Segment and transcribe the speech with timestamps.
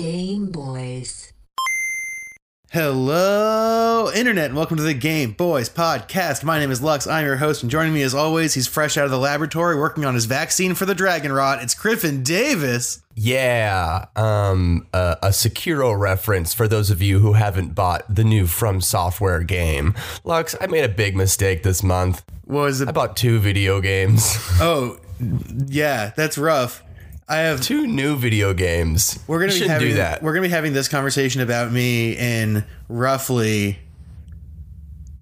[0.00, 1.34] Game Boys.
[2.70, 6.42] Hello, Internet, and welcome to the Game Boys podcast.
[6.42, 7.06] My name is Lux.
[7.06, 10.06] I'm your host, and joining me as always, he's fresh out of the laboratory working
[10.06, 11.62] on his vaccine for the dragon rot.
[11.62, 13.02] It's Griffin Davis.
[13.14, 18.46] Yeah, um, uh, a Sekiro reference for those of you who haven't bought the new
[18.46, 19.94] From Software game.
[20.24, 22.24] Lux, I made a big mistake this month.
[22.46, 22.88] What was it?
[22.88, 24.34] I bought two video games.
[24.62, 24.98] Oh,
[25.66, 26.82] yeah, that's rough.
[27.30, 27.60] I have.
[27.60, 29.18] two new video games.
[29.26, 30.22] We're gonna You be shouldn't having do that.
[30.22, 33.78] We're gonna be having this conversation about me in roughly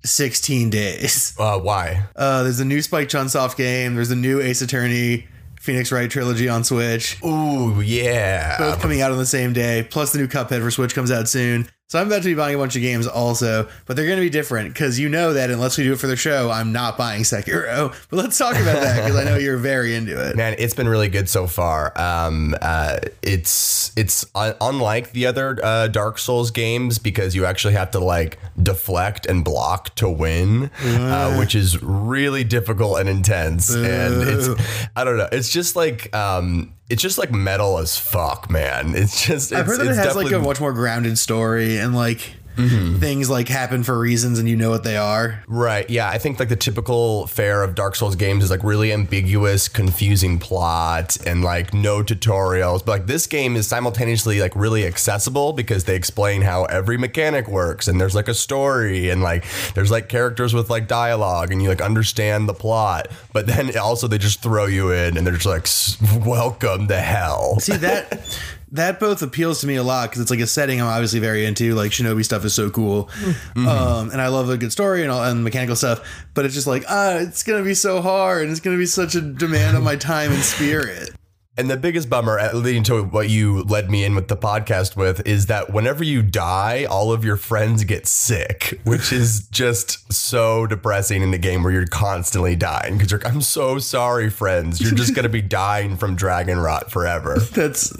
[0.04, 1.34] sixteen days.
[1.38, 2.04] Uh, why?
[2.16, 3.94] Uh, there's a new Spike Chunsoft game.
[3.94, 5.28] There's a new Ace Attorney
[5.60, 7.22] Phoenix Wright trilogy on Switch.
[7.22, 8.56] Ooh, yeah.
[8.58, 9.86] both coming out on the same day.
[9.88, 11.68] Plus, the new Cuphead for Switch comes out soon.
[11.90, 14.22] So I'm about to be buying a bunch of games also, but they're going to
[14.22, 16.98] be different because you know that unless we do it for the show, I'm not
[16.98, 17.94] buying Sekiro.
[18.10, 20.36] But let's talk about that because I know you're very into it.
[20.36, 21.98] Man, it's been really good so far.
[21.98, 27.72] Um, uh, it's it's un- unlike the other uh, Dark Souls games because you actually
[27.72, 33.74] have to like deflect and block to win, uh, which is really difficult and intense.
[33.74, 34.48] And it's
[34.94, 35.28] I don't know.
[35.32, 38.94] It's just like um, it's just like metal as fuck, man.
[38.94, 41.94] It's just it's, I've heard that it has like a much more grounded story and
[41.94, 42.98] like Mm-hmm.
[42.98, 45.44] things like happen for reasons and you know what they are.
[45.46, 45.88] Right.
[45.88, 46.08] Yeah.
[46.08, 50.40] I think like the typical fare of Dark Souls games is like really ambiguous, confusing
[50.40, 52.84] plot and like no tutorials.
[52.84, 57.46] But like this game is simultaneously like really accessible because they explain how every mechanic
[57.46, 61.62] works and there's like a story and like there's like characters with like dialogue and
[61.62, 63.08] you like understand the plot.
[63.32, 67.60] But then also they just throw you in and they're just like, welcome to hell.
[67.60, 68.38] See that
[68.72, 71.46] that both appeals to me a lot because it's like a setting I'm obviously very
[71.46, 71.74] into.
[71.74, 73.10] Like Shinobi stuff is so cool,
[73.56, 76.00] um, and I love a good story and all and mechanical stuff.
[76.34, 79.14] But it's just like ah, it's gonna be so hard and it's gonna be such
[79.14, 81.10] a demand on my time and spirit.
[81.58, 84.94] And the biggest bummer, uh, leading to what you led me in with the podcast
[84.94, 90.12] with, is that whenever you die, all of your friends get sick, which is just
[90.12, 92.96] so depressing in the game where you're constantly dying.
[92.96, 94.80] Because you're, I'm so sorry, friends.
[94.80, 97.40] You're just gonna be dying from dragon rot forever.
[97.40, 97.92] That's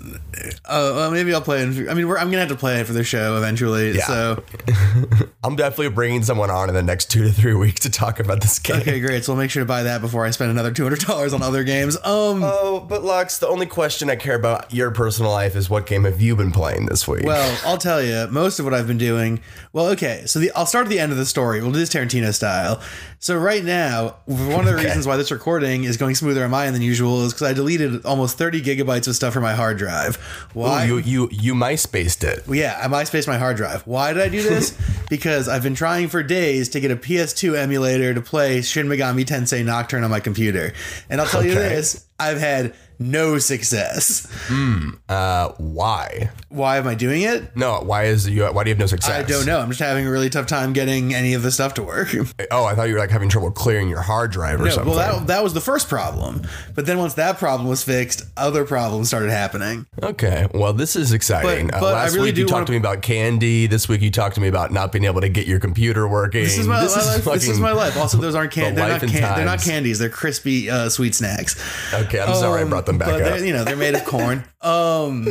[0.65, 1.63] uh, well, maybe I'll play.
[1.63, 1.89] it.
[1.89, 3.97] I mean, we're, I'm gonna have to play it for the show eventually.
[3.97, 4.07] Yeah.
[4.07, 4.45] So
[5.43, 8.41] I'm definitely bringing someone on in the next two to three weeks to talk about
[8.41, 8.77] this game.
[8.77, 9.25] okay, great.
[9.25, 11.43] So we'll make sure to buy that before I spend another two hundred dollars on
[11.43, 11.97] other games.
[11.97, 12.43] Um.
[12.45, 16.05] Oh, but Lux, the only question I care about your personal life is what game
[16.05, 17.25] have you been playing this week?
[17.25, 19.41] Well, I'll tell you, most of what I've been doing.
[19.73, 21.61] Well, okay, so the, I'll start at the end of the story.
[21.61, 22.81] We'll do this Tarantino style.
[23.19, 24.85] So right now, one of the Okay.
[24.85, 28.05] reasons why this recording is going smoother on mine than usual is because I deleted
[28.05, 30.17] almost 30 gigabytes of stuff from my hard drive.
[30.53, 30.85] Why?
[30.87, 32.47] Ooh, you you you MySpaced it.
[32.47, 33.83] Well, yeah, I MySpace my hard drive.
[33.87, 34.79] Why did I do this?
[35.11, 39.25] because I've been trying for days to get a PS2 emulator to play Shin Megami
[39.25, 40.73] Tensei Nocturne on my computer.
[41.11, 44.27] And I'll tell you this, I've had no success.
[45.09, 46.31] Uh, why?
[46.49, 47.55] Why am I doing it?
[47.57, 48.45] No, why is you?
[48.47, 49.11] Why do you have no success?
[49.11, 49.59] I don't know.
[49.61, 52.09] I'm just having a really tough time getting any of the stuff to work.
[52.51, 54.95] Oh, I thought you were like having trouble clearing your hard drive or No, something.
[54.95, 56.43] well, that, that was the first problem.
[56.75, 59.87] But then once that problem was fixed, other problems started happening.
[60.03, 61.67] okay, well, this is exciting.
[61.69, 63.67] But- uh, but last really week you talked wanna- me about candy.
[63.67, 66.43] This week you talked to me about not being able to get your computer working.
[66.45, 67.35] This is my, This my is life.
[67.35, 67.97] This is my life.
[67.99, 69.99] Also, those aren't the they're not can- they're not candies.
[69.99, 71.61] They're crispy uh, sweet snacks.
[71.93, 73.41] Okay, I'm sorry I Um, brought them back but up.
[73.41, 74.45] you know they're made of corn.
[74.61, 75.25] Um,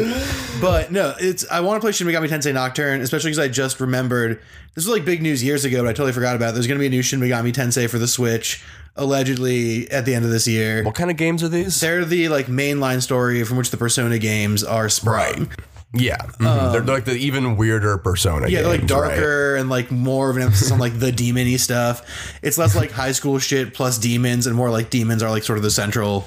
[0.62, 3.82] but no, it's I want to play Shin Megami Tensei Nocturne, especially because I just
[3.82, 4.42] remembered
[4.74, 6.52] this was like big news years ago, but I totally forgot about.
[6.52, 6.54] it.
[6.54, 8.64] There's going to be a new Shin Megami Tensei for the Switch,
[8.96, 10.84] allegedly at the end of this year.
[10.84, 11.80] what kind of games are these?
[11.80, 15.52] They're the like mainline story from which the Persona games are sprung.
[15.94, 16.72] yeah, mhm.
[16.72, 18.46] they're like the even weirder Persona.
[18.46, 19.10] Um, Yeah, they're like games, right?
[19.10, 22.38] darker and like more of an emphasis on like the demony stuff.
[22.42, 25.58] It's less like high school shit plus demons and more like demons are like sort
[25.58, 26.26] of the central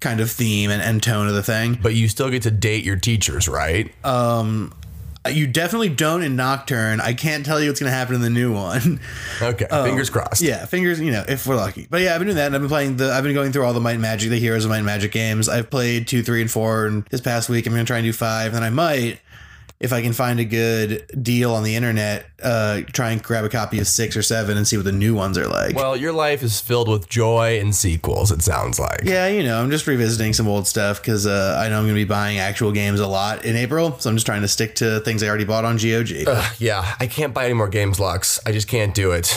[0.00, 1.78] kind of theme and, and tone of the thing.
[1.80, 3.92] But you still get to date your teachers, right?
[4.04, 4.74] Um,
[5.28, 7.00] you definitely don't in Nocturne.
[7.00, 9.00] I can't tell you what's going to happen in the new one.
[9.42, 10.42] okay, fingers crossed.
[10.42, 11.86] um, yeah, fingers, you know, if we're lucky.
[11.90, 13.64] But yeah, I've been doing that and I've been playing the, I've been going through
[13.64, 15.48] all the Might and Magic, the Heroes of Might and Magic games.
[15.48, 16.86] I've played two, three, and four.
[16.86, 18.54] And this past week, I'm going to try and do five.
[18.54, 19.20] And I might,
[19.80, 23.48] if I can find a good deal on the internet, uh, try and grab a
[23.48, 25.74] copy of six or seven and see what the new ones are like.
[25.74, 28.30] Well, your life is filled with joy and sequels.
[28.30, 29.02] It sounds like.
[29.04, 31.94] yeah, you know, I'm just revisiting some old stuff because uh, I know I'm going
[31.94, 33.98] to be buying actual games a lot in April.
[33.98, 36.10] So I'm just trying to stick to things I already bought on GOG.
[36.26, 38.38] Ugh, yeah, I can't buy any more games, Lux.
[38.44, 39.34] I just can't do it.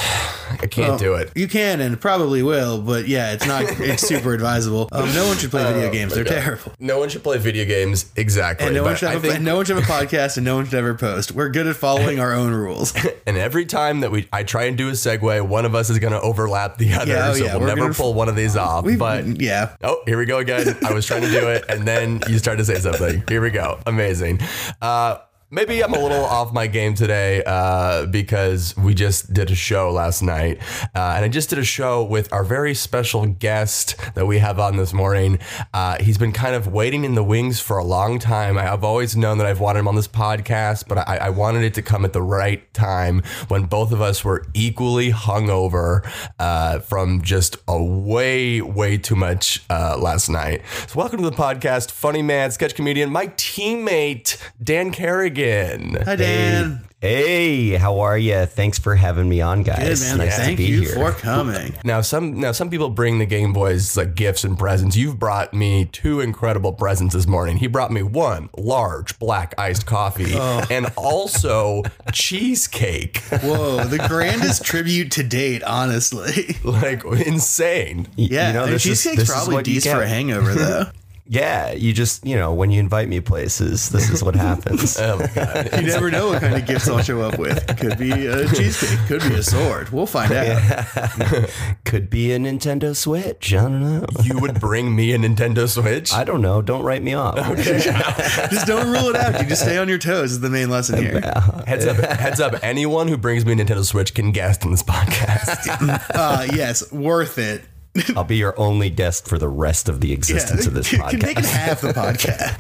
[0.62, 1.32] I can't do it.
[1.36, 3.64] You can and probably will, but yeah, it's not.
[3.94, 4.88] It's super advisable.
[4.92, 6.74] Um, no one should play video games; they're terrible.
[6.80, 8.68] No one should play video games exactly.
[8.68, 9.24] And no one should have.
[9.24, 11.32] A, think- no one should have a podcast podcast and no one should ever post.
[11.32, 12.94] We're good at following our own rules.
[13.26, 15.98] And every time that we I try and do a segue, one of us is
[15.98, 17.10] going to overlap the other.
[17.14, 18.86] Yeah, oh so yeah, we'll never pull one of these off.
[18.98, 20.78] But yeah, Oh, here we go again.
[20.86, 23.24] I was trying to do it, and then you start to say something.
[23.30, 23.80] Here we go.
[23.86, 24.42] Amazing.
[24.82, 25.20] Uh,
[25.54, 29.92] maybe I'm a little off my game today uh, because we just did a show
[29.92, 30.58] last night,
[30.96, 34.58] uh, and I just did a show with our very special guest that we have
[34.60, 35.38] on this morning.
[35.72, 38.58] Uh, he's been kind of waiting in the wings for a long time.
[38.58, 41.64] I- I've always known that I've wanted him on this podcast, but I, I wanted
[41.64, 46.02] it to come at the right time when both of us were equally hungover
[46.40, 50.64] uh, from just a way, way too much uh, last night.
[50.88, 55.43] So, welcome to the podcast, funny man, sketch comedian, my teammate Dan Kerrigan.
[55.48, 56.82] Hi Dan.
[57.02, 58.46] Hey, how are you?
[58.46, 60.02] Thanks for having me on, Good guys.
[60.02, 60.20] man.
[60.20, 60.94] Nice Thank to be you here.
[60.94, 61.76] for coming.
[61.84, 64.96] Now some now some people bring the Game Boys like gifts and presents.
[64.96, 67.58] You've brought me two incredible presents this morning.
[67.58, 70.64] He brought me one large black iced coffee Oh.
[70.72, 73.18] and also cheesecake.
[73.42, 76.56] Whoa, the grandest tribute to date, honestly.
[76.64, 78.08] Like insane.
[78.16, 80.86] Yeah, you know, is- cheesecake's this is probably what decent for a hangover, though.
[81.26, 84.98] Yeah, you just, you know, when you invite me places, this is what happens.
[85.04, 85.70] Oh my god.
[85.74, 87.66] You never know what kind of gifts I'll show up with.
[87.78, 89.90] Could be a cheesecake, could be a sword.
[89.90, 90.86] We'll find out.
[91.86, 93.54] Could be a Nintendo Switch.
[93.54, 94.06] I don't know.
[94.24, 96.14] You would bring me a Nintendo Switch?
[96.14, 96.62] I don't know.
[96.62, 97.36] Don't write me off.
[97.58, 99.42] Just don't rule it out.
[99.42, 101.22] You just stay on your toes is the main lesson here.
[101.68, 102.56] Heads up, heads up.
[102.64, 106.02] Anyone who brings me a Nintendo Switch can guest on this podcast.
[106.14, 107.64] Uh, yes, worth it.
[108.16, 111.10] I'll be your only guest for the rest of the existence of this podcast.
[111.12, 111.52] Can make it podcast.
[111.52, 112.58] half the podcast.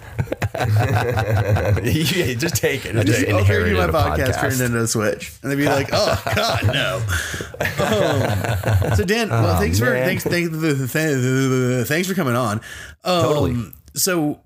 [2.18, 2.94] yeah, just take it.
[2.94, 3.34] Just just take it.
[3.34, 4.70] I'll bring you my inherited a podcast, for podcast.
[4.70, 7.02] Nintendo Switch, and they'd be like, "Oh God, no."
[7.84, 10.06] Um, so Dan, well, thanks for man.
[10.06, 12.62] thanks thanks thanks for coming on.
[13.04, 13.56] Um, Totally.
[13.96, 14.40] So,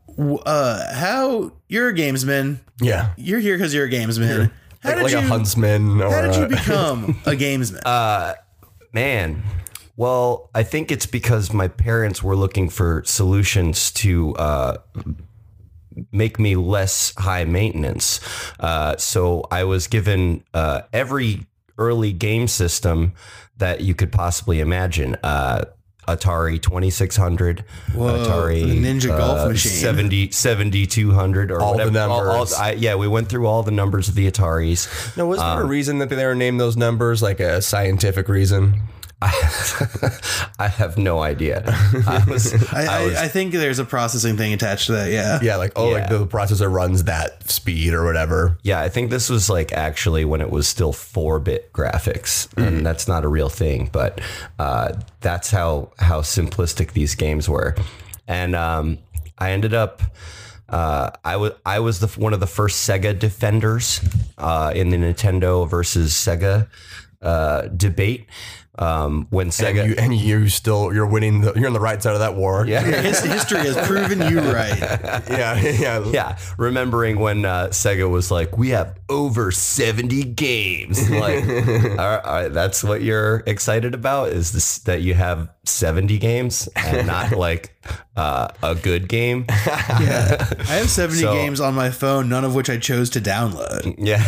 [0.45, 2.59] uh, how you're a gamesman?
[2.81, 3.11] Yeah.
[3.17, 4.51] You're here because you're a gamesman.
[4.81, 5.17] How Like, did like you?
[5.19, 8.35] a huntsman or how did you become a gamesman?
[8.93, 9.43] Man,
[9.97, 14.77] well, I think it's because my parents were looking for solutions to uh,
[16.11, 18.19] make me less high maintenance.
[18.59, 21.47] Uh, so I was given uh, every
[21.77, 23.13] early game system
[23.57, 25.17] that you could possibly imagine.
[25.23, 25.65] Uh,
[26.07, 29.73] Atari 2600, Atari the Ninja Golf uh, machine.
[29.73, 31.99] 70, 7200 or All the whatever.
[31.99, 32.53] all- all- numbers.
[32.53, 35.17] I, yeah, we went through all the numbers of the Ataris.
[35.17, 37.21] No, was there a reason that they were named those numbers?
[37.21, 38.83] Like a scientific reason?
[39.21, 41.63] I have no idea.
[41.65, 45.11] I was, I, I, I think there's a processing thing attached to that.
[45.11, 45.39] Yeah.
[45.41, 48.59] Yeah, like oh, like the processor runs that speed or whatever.
[48.61, 52.85] Yeah, I think this was like actually when it was still four bit graphics, and
[52.85, 54.21] that's not a real thing, but
[54.59, 57.75] uh, that's how how simplistic these games were.
[58.27, 58.99] And um,
[59.39, 60.01] I ended up.
[60.69, 63.99] Uh, I was I was the one of the first Sega defenders
[64.37, 66.67] uh, in the Nintendo versus Sega
[67.21, 68.27] uh, debate.
[68.79, 71.41] Um, when Sega, And you, and you still you're winning.
[71.41, 72.65] The, you're on the right side of that war.
[72.67, 74.77] yeah, His, history has proven you right.
[75.29, 76.05] yeah, yeah.
[76.05, 81.99] yeah, remembering when uh, Sega was like, "We have over seventy games." Like, all right,
[81.99, 87.07] all right, that's what you're excited about is this that you have seventy games and
[87.07, 87.73] not like
[88.15, 89.45] uh, a good game.
[89.49, 90.35] Yeah.
[90.67, 93.95] I have 70 So- games on my phone, none of which I chose to download.
[93.97, 94.21] Yeah.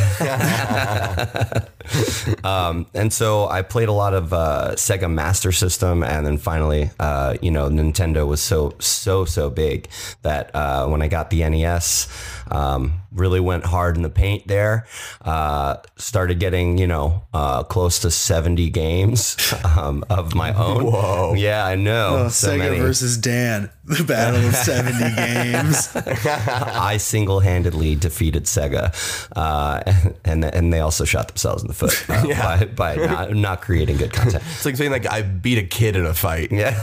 [2.43, 6.91] um, and so I played a lot of uh, Sega Master System, and then finally,
[6.99, 9.89] uh, you know, Nintendo was so so so big
[10.21, 12.07] that uh, when I got the NES,
[12.51, 14.85] um, really went hard in the paint there.
[15.21, 19.37] Uh, started getting you know uh, close to seventy games
[19.77, 20.85] um, of my own.
[20.85, 21.33] Whoa!
[21.35, 22.25] Yeah, I know.
[22.25, 22.79] Oh, so Sega many.
[22.79, 25.95] versus Dan, the battle of 70 games.
[25.95, 28.93] I single-handedly defeated Sega,
[29.35, 29.81] uh,
[30.25, 33.97] and and they also shot themselves in the foot uh, by, by not, not creating
[33.97, 34.43] good content.
[34.51, 36.51] It's like saying like I beat a kid in a fight.
[36.51, 36.77] Yeah,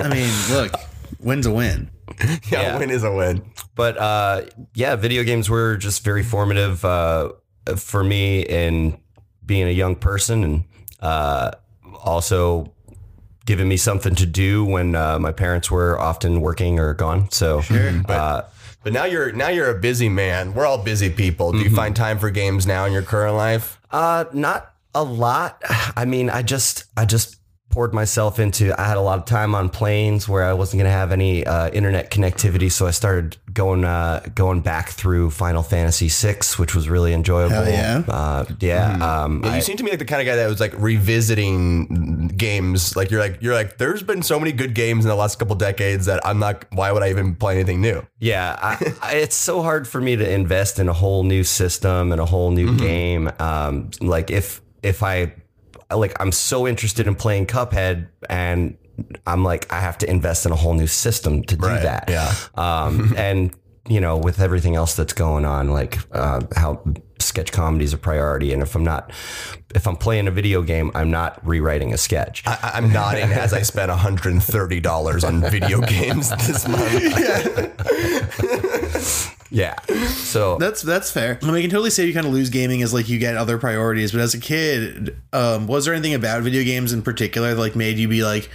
[0.00, 0.72] I mean, look,
[1.20, 1.90] win's a win.
[2.50, 2.78] Yeah.
[2.78, 3.42] win is a win.
[3.74, 4.42] But uh,
[4.74, 7.32] yeah, video games were just very formative uh,
[7.76, 8.98] for me in
[9.46, 10.64] being a young person, and
[11.00, 11.52] uh,
[12.04, 12.72] also
[13.46, 17.30] giving me something to do when uh, my parents were often working or gone.
[17.30, 17.62] So.
[18.08, 18.42] Uh,
[18.82, 20.54] But now you're now you're a busy man.
[20.54, 21.52] We're all busy people.
[21.52, 21.68] Do Mm-hmm.
[21.68, 23.78] you find time for games now in your current life?
[23.90, 25.62] Uh, not a lot.
[25.96, 27.36] I mean, I just, I just
[27.70, 30.90] poured myself into I had a lot of time on planes where I wasn't going
[30.90, 35.62] to have any uh, internet connectivity so I started going uh, going back through Final
[35.62, 38.02] Fantasy 6 which was really enjoyable Hell yeah.
[38.08, 40.48] uh, yeah um, Yeah, I- you seem to me like the kind of guy that
[40.48, 42.96] was like revisiting games.
[42.96, 45.54] Like you're like you're like there's been so many good games in the last couple
[45.56, 46.64] decades that I'm not.
[46.72, 48.06] Why would I even play anything new?
[48.18, 52.12] Yeah, I, I, it's so hard for me to invest in a whole new system
[52.12, 53.30] and a whole new game.
[53.38, 55.32] Um, like if if I
[55.96, 58.76] like, I'm so interested in playing Cuphead, and
[59.26, 62.08] I'm like, I have to invest in a whole new system to do Right, that.
[62.08, 62.34] yeah.
[62.54, 63.50] Um, and
[63.88, 66.84] you know, with everything else that's going on, like uh, how
[67.18, 69.10] sketch comedy is a priority, and if I'm not,
[69.74, 72.42] if I'm playing a video game, I'm not rewriting a sketch.
[72.46, 76.86] I, I'm nodding as I spent 130 dollars on video games this month.
[79.50, 79.74] yeah.
[80.06, 81.38] So That's that's fair.
[81.42, 83.36] I mean, I can totally say you kind of lose gaming as like you get
[83.36, 84.12] other priorities.
[84.12, 87.76] But as a kid, um, was there anything about video games in particular that like
[87.76, 88.48] made you be like,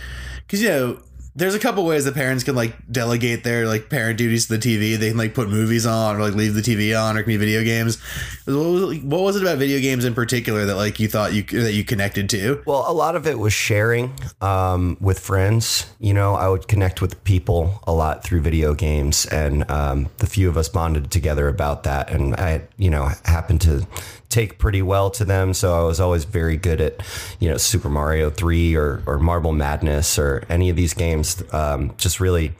[0.46, 1.00] because you know,
[1.36, 4.60] there's a couple ways that parents can like delegate their like parent duties to the
[4.60, 4.98] TV.
[4.98, 7.38] They can like put movies on or like leave the TV on, or can be
[7.38, 8.01] video games.
[8.46, 11.44] What was, what was it about video games in particular that like you thought you
[11.44, 12.63] that you connected to?
[12.65, 15.94] Well, a lot of it was sharing um, with friends.
[16.00, 20.27] You know, I would connect with people a lot through video games, and um, the
[20.27, 22.10] few of us bonded together about that.
[22.10, 23.86] And I, you know, happened to
[24.29, 27.01] take pretty well to them, so I was always very good at,
[27.39, 31.44] you know, Super Mario Three or or Marble Madness or any of these games.
[31.53, 32.53] Um, just really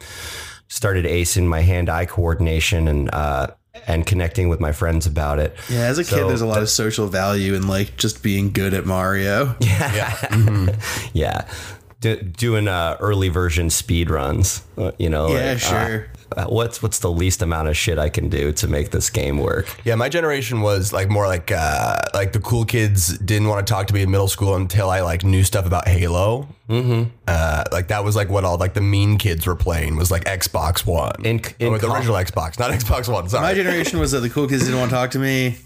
[0.68, 3.14] started acing my hand-eye coordination and.
[3.14, 3.48] Uh,
[3.88, 5.54] and connecting with my friends about it.
[5.70, 8.74] Yeah, as a kid, there's a lot of social value in like just being good
[8.74, 9.56] at Mario.
[9.66, 10.76] Yeah.
[11.14, 11.48] Yeah.
[12.06, 15.30] Do, doing uh, early version speed runs, uh, you know.
[15.30, 16.08] Yeah, like, sure.
[16.38, 19.40] uh, what's what's the least amount of shit I can do to make this game
[19.40, 19.66] work?
[19.86, 23.74] Yeah, my generation was like more like uh, like the cool kids didn't want to
[23.74, 26.48] talk to me in middle school until I like knew stuff about Halo.
[26.70, 27.10] Mm-hmm.
[27.28, 30.26] Uh, like that was like what all like the mean kids were playing was like
[30.26, 31.26] Xbox One.
[31.26, 33.28] In- in or the com- original Xbox, not Xbox One.
[33.30, 35.58] Sorry, my generation was that the cool kids didn't want to talk to me.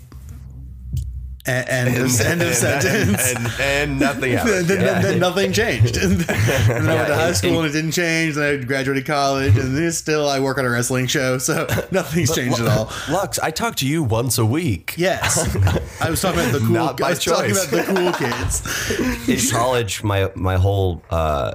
[1.47, 3.33] A- End of, end of sentence.
[3.33, 4.65] and, and nothing happened.
[4.67, 5.01] then- Yeah.
[5.01, 5.95] then nothing changed.
[6.03, 8.35] and then I went to high school and it didn't change.
[8.35, 11.37] Then I graduated college and still I work on a wrestling show.
[11.37, 12.91] So nothing's changed at all.
[13.09, 14.93] Lux, I talk to you once a week.
[14.97, 15.39] Yes.
[16.01, 18.11] I was talking about the cool Not I was talking about the cool
[19.27, 19.29] kids.
[19.29, 21.53] In college, my my whole uh,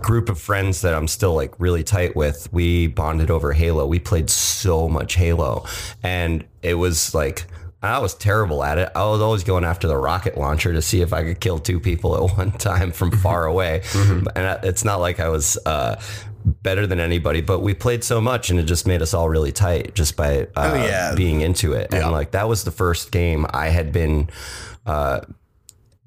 [0.00, 3.86] group of friends that I'm still like really tight with, we bonded over Halo.
[3.86, 5.64] We played so much Halo,
[6.02, 7.46] and it was like.
[7.82, 8.90] I was terrible at it.
[8.94, 11.80] I was always going after the rocket launcher to see if I could kill two
[11.80, 13.82] people at one time from far away.
[13.94, 16.00] And it's not like I was uh,
[16.44, 19.52] better than anybody, but we played so much and it just made us all really
[19.52, 21.14] tight just by uh, yeah.
[21.14, 21.92] being into it.
[21.92, 24.30] And like that was the first game I had been
[24.86, 25.20] uh,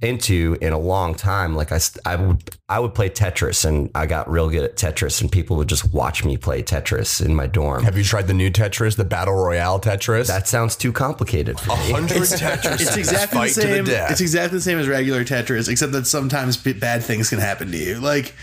[0.06, 1.56] into in a long time.
[1.56, 5.22] Like I, I would, I would play Tetris, and I got real good at Tetris,
[5.22, 7.84] and people would just watch me play Tetris in my dorm.
[7.84, 10.28] Have you tried the new Tetris, the Battle Royale Tetris?
[10.28, 11.92] That sounds too complicated for me.
[11.92, 12.82] 100 Tetris.
[12.82, 14.12] It's exactly the fight to the same.
[14.12, 17.78] it's exactly the same as regular Tetris, except that sometimes bad things can happen to
[17.78, 18.00] you.
[18.00, 18.34] Like,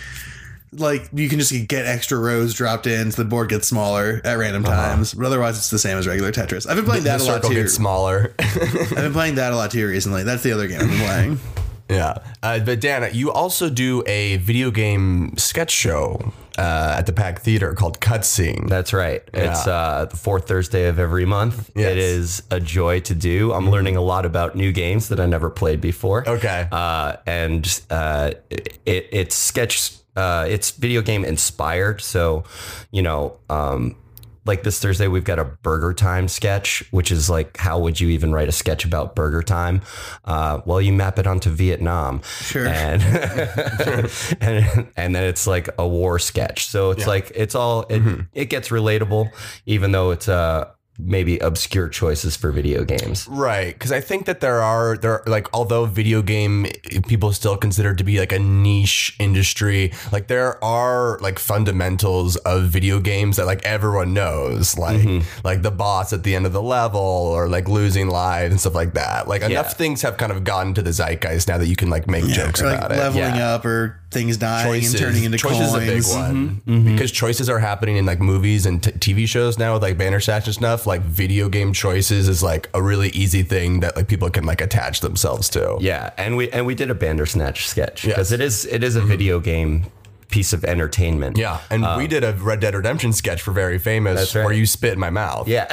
[0.72, 4.34] like you can just get extra rows dropped in, so the board gets smaller at
[4.38, 5.14] random times.
[5.14, 6.66] But otherwise, it's the same as regular Tetris.
[6.68, 7.18] I've been playing Uh-huh.
[7.18, 7.62] the that a lot circle too.
[7.62, 8.34] gets smaller.
[8.38, 10.24] I've been playing that a lot too recently.
[10.24, 11.40] That's the other game I've been playing.
[11.90, 12.18] yeah.
[12.42, 17.40] Uh, but Dan, you also do a video game sketch show uh, at the Pack
[17.40, 18.68] Theater called Cutscene.
[18.68, 19.22] That's right.
[19.34, 21.70] It's uh, the fourth Thursday of every month.
[21.74, 21.92] Yes.
[21.92, 23.52] It is a joy to do.
[23.52, 26.26] I'm learning a lot about new games that I never played before.
[26.28, 26.66] Okay.
[26.72, 29.92] Uh, and uh, it, it's sketch.
[30.16, 32.00] Uh, it's video game inspired.
[32.00, 32.44] So,
[32.90, 33.96] you know, um,
[34.44, 38.08] like this Thursday, we've got a Burger Time sketch, which is like, how would you
[38.08, 39.82] even write a sketch about Burger Time?
[40.24, 42.66] Uh, well, you map it onto Vietnam, Sure.
[42.66, 43.00] and
[44.40, 46.66] and and then it's like a war sketch.
[46.66, 48.02] So it's like it's all it,
[48.32, 49.30] it gets relatable,
[49.66, 53.26] even though it's uh maybe obscure choices for video games.
[53.28, 57.32] Right, because I think that there are there are, like although video game eh, people
[57.32, 62.64] still consider it to be like a niche industry, like there are like fundamentals of
[62.64, 65.26] video games that like everyone knows, like Mm-hmm.
[65.46, 68.74] like the boss at the end of the level or like losing lives and stuff
[68.74, 69.26] like that.
[69.26, 69.48] Like Yeah.
[69.48, 72.26] enough things have kind of gotten to the zeitgeist now that you can like make
[72.26, 72.98] jokes Or, like about it.
[72.98, 73.54] leveling Yeah.
[73.54, 75.74] up or things dying and turning into choices coins.
[75.74, 76.70] is a big one mm-hmm.
[76.74, 76.92] Mm-hmm.
[76.92, 80.12] because choices are happening in like movies and t- TV shows now with like banner
[80.12, 80.81] Bandersnatch and stuff.
[80.86, 84.60] Like video game choices is like a really easy thing that like people can like
[84.60, 85.76] attach themselves to.
[85.80, 88.14] Yeah, and we and we did a Bandersnatch sketch Yes.
[88.14, 89.08] because it is it is a mm-hmm.
[89.08, 89.84] video game
[90.30, 91.36] piece of entertainment.
[91.36, 94.44] Yeah, and we uh, did a Red Dead Redemption sketch for Very Famous That's right.
[94.44, 95.46] where you spit in my mouth.
[95.46, 95.66] Yeah,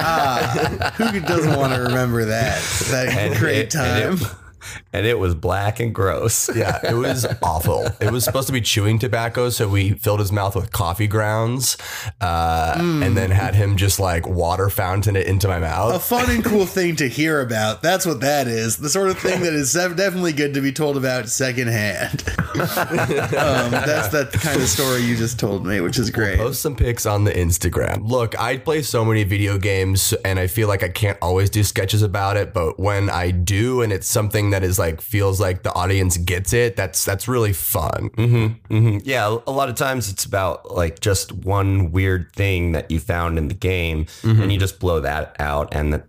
[0.00, 2.60] ah, Who doesn't want to remember that?
[2.90, 4.14] That And great it- time.
[4.14, 4.22] it-
[4.96, 6.50] and it was black and gross.
[6.56, 7.86] Yeah, it was awful.
[8.00, 11.76] It was supposed to be chewing tobacco, so we filled his mouth with coffee grounds,
[12.22, 15.94] uh, and then had him just like water fountain it into my mouth.
[15.94, 17.82] a fun and cool thing to hear about.
[17.82, 18.78] That's what that is.
[18.78, 22.24] The sort of thing that is definitely good to be told about secondhand.
[22.56, 26.38] um, that's that kind of story you just told me, which is great.
[26.38, 28.08] Post some pics on the Instagram.
[28.08, 31.62] Look, I play so many video games and I feel like I can't always do
[31.62, 35.62] sketches about it, but when I do and it's something that is like feels like
[35.62, 38.10] the audience gets it, that's that's really fun.
[38.10, 38.98] Mm-hmm.
[39.04, 43.38] Yeah, a lot of times it's about like just one weird thing that you found
[43.38, 46.02] in the game, and you just blow that out and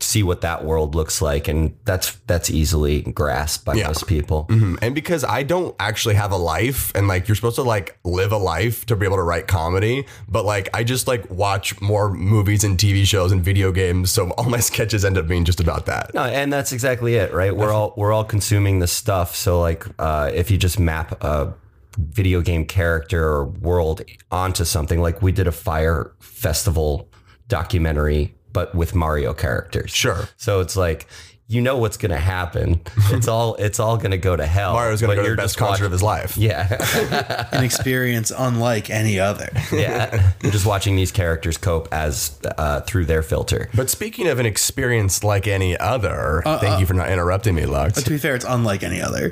[0.00, 3.86] see what that world looks like, and that's that's easily grasped by Yeah.
[3.88, 4.46] most people.
[4.50, 4.78] Mhm.
[4.82, 8.32] And because I don't actually have a life and like you're supposed to like live
[8.32, 12.10] a life to be able to write comedy, but like I just like watch more
[12.12, 15.60] movies and TV shows and video games, so all my sketches end up being just
[15.60, 16.12] about that.
[16.14, 17.56] No, and that's exactly it, right?
[17.56, 19.34] We're all we're all consuming this stuff.
[19.36, 21.54] So like, uh, if you just map a
[21.98, 27.08] video game character or world onto something, like we did a Fyre Festival
[27.48, 29.90] documentary, but with Mario characters.
[29.90, 30.28] Sure.
[30.36, 31.06] So it's like
[31.48, 32.80] you know what's going to happen.
[33.12, 34.72] It's all it's all going to go to hell.
[34.72, 36.36] Mario's gonna but go to the best just concert of his life.
[36.36, 39.50] Yeah, An experience unlike any other.
[39.72, 40.32] yeah.
[40.42, 43.68] You're just watching these characters cope as uh, through their filter.
[43.74, 47.94] But speaking of an experience like any other, thank you for not interrupting me, Lux.
[47.94, 49.30] But to be fair, it's unlike any other.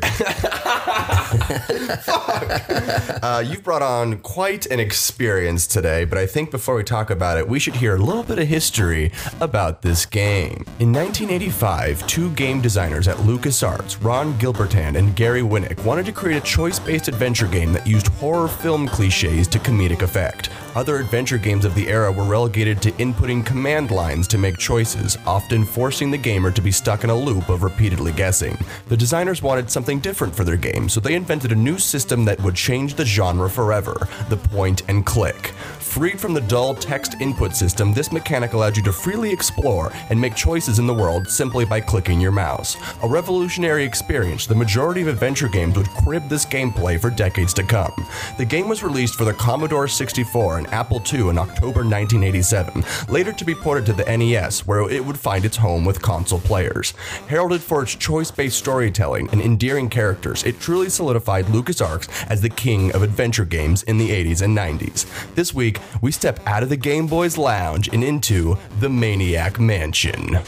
[3.22, 7.38] Uh, you've brought on quite an experience today, but I think before we talk about
[7.38, 10.64] it, we should hear a little bit of history about this game.
[10.78, 16.42] In 1985, two game designers at LucasArts, Ron Gilbert and Gary Winnick, wanted to create
[16.42, 20.48] a choice based adventure game that used horror film cliches to comedic effect.
[20.74, 25.18] Other adventure games of the era were relegated to inputting command lines to make choices,
[25.24, 28.58] often forcing the gamer to be stuck in a loop of repeatedly guessing.
[28.88, 32.40] The designers wanted something different for their game, so they invented a new system that
[32.40, 35.52] would change the genre forever the point and click.
[35.90, 40.20] Freed from the dull text input system, this mechanic allowed you to freely explore and
[40.20, 42.76] make choices in the world simply by clicking your mouse.
[43.02, 47.64] A revolutionary experience, the majority of adventure games would crib this gameplay for decades to
[47.64, 47.92] come.
[48.38, 53.32] The game was released for the Commodore 64 and Apple II in October 1987, later
[53.32, 56.92] to be ported to the NES, where it would find its home with console players.
[57.26, 62.48] Heralded for its choice based storytelling and endearing characters, it truly solidified LucasArts as the
[62.48, 65.34] king of adventure games in the 80s and 90s.
[65.34, 70.38] This week, we step out of the Game Boys lounge and into the Maniac Mansion.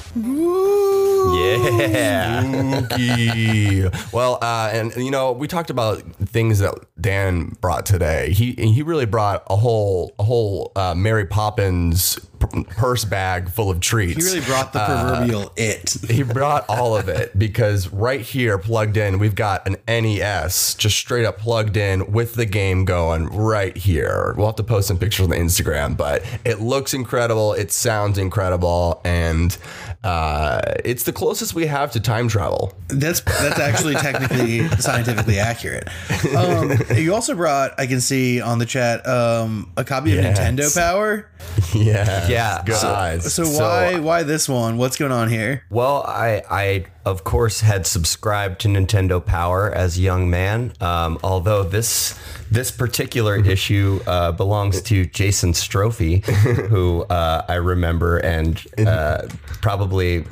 [1.35, 2.42] Yeah.
[2.85, 3.88] Spooky.
[4.12, 8.33] well, uh, and you know, we talked about things that Dan brought today.
[8.33, 12.18] He he really brought a whole a whole uh, Mary Poppins
[12.49, 14.25] p- purse bag full of treats.
[14.25, 15.97] He really brought the uh, proverbial it.
[16.09, 20.97] he brought all of it because right here plugged in we've got an NES just
[20.97, 24.35] straight up plugged in with the game going right here.
[24.37, 28.19] We'll have to post some pictures on the Instagram, but it looks incredible, it sounds
[28.19, 29.57] incredible, and
[30.05, 32.73] uh, it's the closest we have to time travel.
[32.88, 35.88] That's that's actually technically scientifically accurate.
[36.37, 40.38] Um, you also brought, I can see on the chat, um, a copy of Yes.
[40.38, 41.29] Nintendo Power.
[41.75, 42.62] Yeah, Yeah.
[42.65, 43.23] God.
[43.23, 44.77] So So- why why this one?
[44.77, 45.65] What's going on here?
[45.71, 50.73] Well, I, I of course had subscribed to Nintendo Power as a young man.
[50.81, 52.19] Um, although this
[52.53, 56.23] this particular issue uh, belongs to Jason Strophe,
[56.69, 59.23] who uh, I remember and uh,
[59.62, 60.25] probably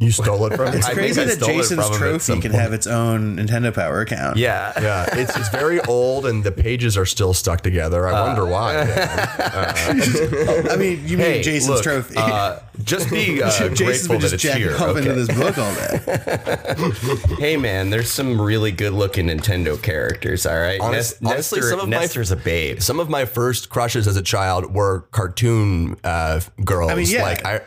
[0.00, 0.78] you stole it from me.
[0.78, 4.38] It's I crazy that Jason's from trophy can have its own Nintendo Power account.
[4.38, 4.72] yeah.
[4.80, 8.08] Yeah, it's, it's very old and the pages are still stuck together.
[8.08, 8.76] I wonder why.
[10.70, 12.14] I mean, you mean Hey, Jason's look, trophy?
[12.84, 14.76] Just be uh, Jason's grateful been that just it's jacking here.
[14.76, 17.36] off into this book all day.
[17.38, 20.46] Hey man, there's some really good looking Nintendo characters.
[20.46, 22.80] All right, Honest- Nes- honestly, Nester, some of my- Nester's a babe.
[22.80, 26.90] Some of my first crushes as a child were cartoon uh, girls.
[26.90, 27.22] I mean, yeah.
[27.22, 27.60] Like I,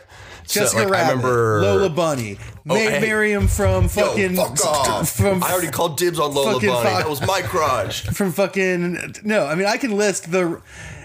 [0.46, 3.00] so, Jessica like, Rabbit, I remember Lola Bunny, Maid hey.
[3.00, 5.10] Miriam from Yo, fucking fuck off.
[5.16, 6.90] from I already called dibs on Lola fucking Bunny.
[6.90, 8.02] Fox- That was my crush.
[8.06, 9.46] from fucking no.
[9.46, 10.60] I mean, I can list the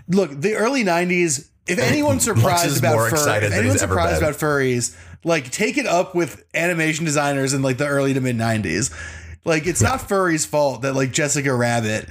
[0.07, 1.49] look the early '90s.
[1.67, 5.85] If anyone's surprised about more fur, excited if anyone's surprised about furries, like take it
[5.85, 8.93] up with animation designers in like the early to mid '90s.
[9.43, 12.07] Like it's not furry's fault that like Jessica Rabbit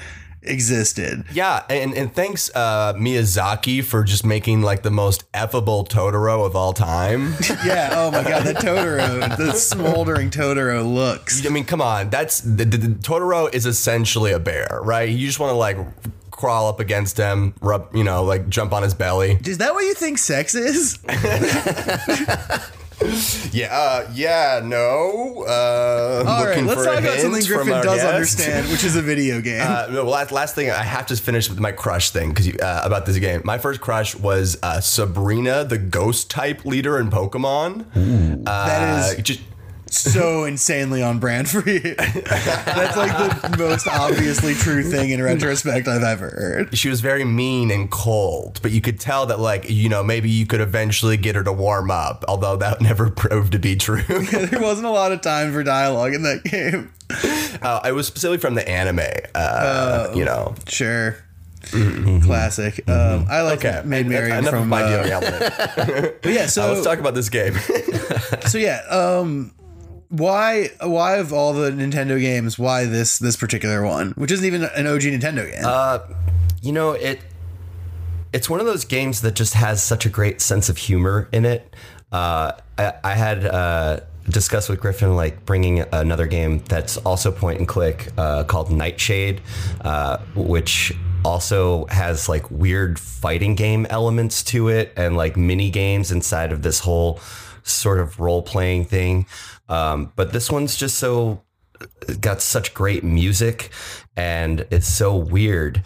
[0.46, 1.24] existed.
[1.32, 6.54] Yeah, and, and thanks uh, Miyazaki for just making like the most effable Totoro of
[6.56, 7.34] all time.
[7.64, 7.90] Yeah.
[7.92, 11.46] Oh my god, the Totoro, the smoldering Totoro looks.
[11.46, 15.08] I mean, come on, that's the, the, the Totoro is essentially a bear, right?
[15.08, 15.78] You just want to like
[16.34, 19.38] crawl up against him, rub, you know, like jump on his belly.
[19.46, 20.98] Is that what you think sex is?
[23.52, 25.44] Yeah, uh, yeah, no.
[25.46, 28.06] Uh, All right, let's talk about something Griffin does guest.
[28.06, 29.60] understand, which is a video game.
[29.60, 32.82] Uh, no, last, last thing, I have to finish with my crush thing because uh,
[32.84, 33.42] about this game.
[33.44, 37.84] My first crush was uh, Sabrina, the ghost type leader in Pokemon.
[38.46, 39.40] Uh, That is- just
[39.96, 41.80] so insanely on brand for you.
[41.94, 46.76] That's like the most obviously true thing in retrospect I've ever heard.
[46.76, 50.28] she was very mean and cold, but you could tell that, like, you know, maybe
[50.30, 54.02] you could eventually get her to warm up, although that never proved to be true.
[54.08, 56.92] There wasn't a lot of time for dialogue in that game.
[57.62, 59.00] uh, it was specifically from the anime,
[59.34, 60.54] uh, you know.
[60.68, 61.16] Sure.
[62.22, 62.86] Classic.
[62.88, 64.68] Um, I like Okay, Maid Marian from.
[64.68, 67.54] my Uh, but yeah, Uh, so let's talk about this game.
[68.46, 68.80] so yeah.
[68.90, 69.52] Um,
[70.18, 74.64] why why of all the Nintendo games, why this this particular one, which isn't even
[74.64, 75.64] an OG Nintendo game?
[75.64, 75.98] Uh,
[76.64, 77.20] you know it
[78.32, 81.44] it's one of those games that just has such a great sense of humor in
[81.44, 81.76] it
[82.10, 87.58] uh, I, I had uh, discussed with griffin like bringing another game that's also point
[87.58, 89.42] and click uh, called nightshade
[89.82, 96.10] uh, which also has like weird fighting game elements to it and like mini games
[96.10, 97.20] inside of this whole
[97.62, 99.26] sort of role playing thing
[99.68, 101.42] um, but this one's just so
[102.20, 103.70] got such great music
[104.16, 105.82] and it's so weird.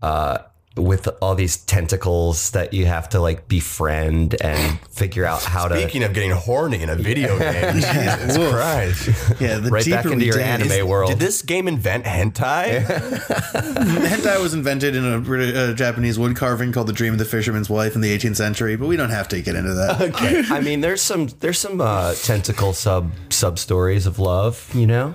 [0.00, 0.38] Uh,
[0.76, 5.78] with all these tentacles that you have to like befriend and figure out how to
[5.78, 9.40] Speaking of getting horny in a video game, Jesus Christ.
[9.40, 11.10] yeah, the right deeper back into your dig- anime world.
[11.10, 12.84] Did this game invent hentai?
[12.86, 17.68] Hentai was invented in a, a Japanese wood carving called "The Dream of the Fisherman's
[17.68, 20.46] Wife" in the 18th century, but we don't have to get into that.
[20.50, 25.14] I mean, there's some there's some uh, tentacle sub sub stories of love, you know.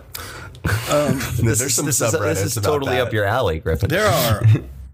[0.63, 3.07] There's some this is, this is about totally that.
[3.07, 3.89] up your alley, Griffin.
[3.89, 4.41] There are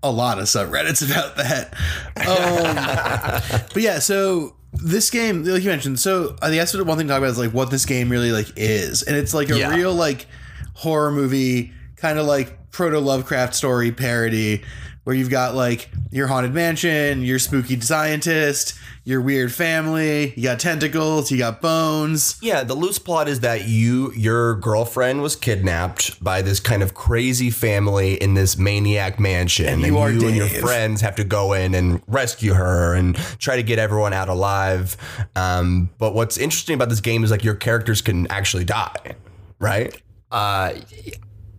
[0.03, 1.73] a lot of subreddits about that.
[2.17, 7.13] Um, but yeah, so this game, like you mentioned, so I guess one thing to
[7.13, 9.75] talk about is like what this game really like is, and it's like a Yeah.
[9.75, 10.25] real like
[10.73, 14.63] horror movie, kind of like proto Lovecraft story parody,
[15.03, 18.73] where you've got like your haunted mansion, your spooky scientist,
[19.05, 22.37] your weird family, you got tentacles, you got bones.
[22.41, 26.93] Yeah, the loose plot is that you, your girlfriend, was kidnapped by this kind of
[26.93, 31.25] crazy family in this maniac mansion, and, you are you and your friends have to
[31.25, 34.95] go in and rescue her and try to get everyone out alive.
[35.35, 39.15] Um, but what's interesting about this game is like your characters can actually die,
[39.59, 40.01] right?
[40.31, 40.75] Uh,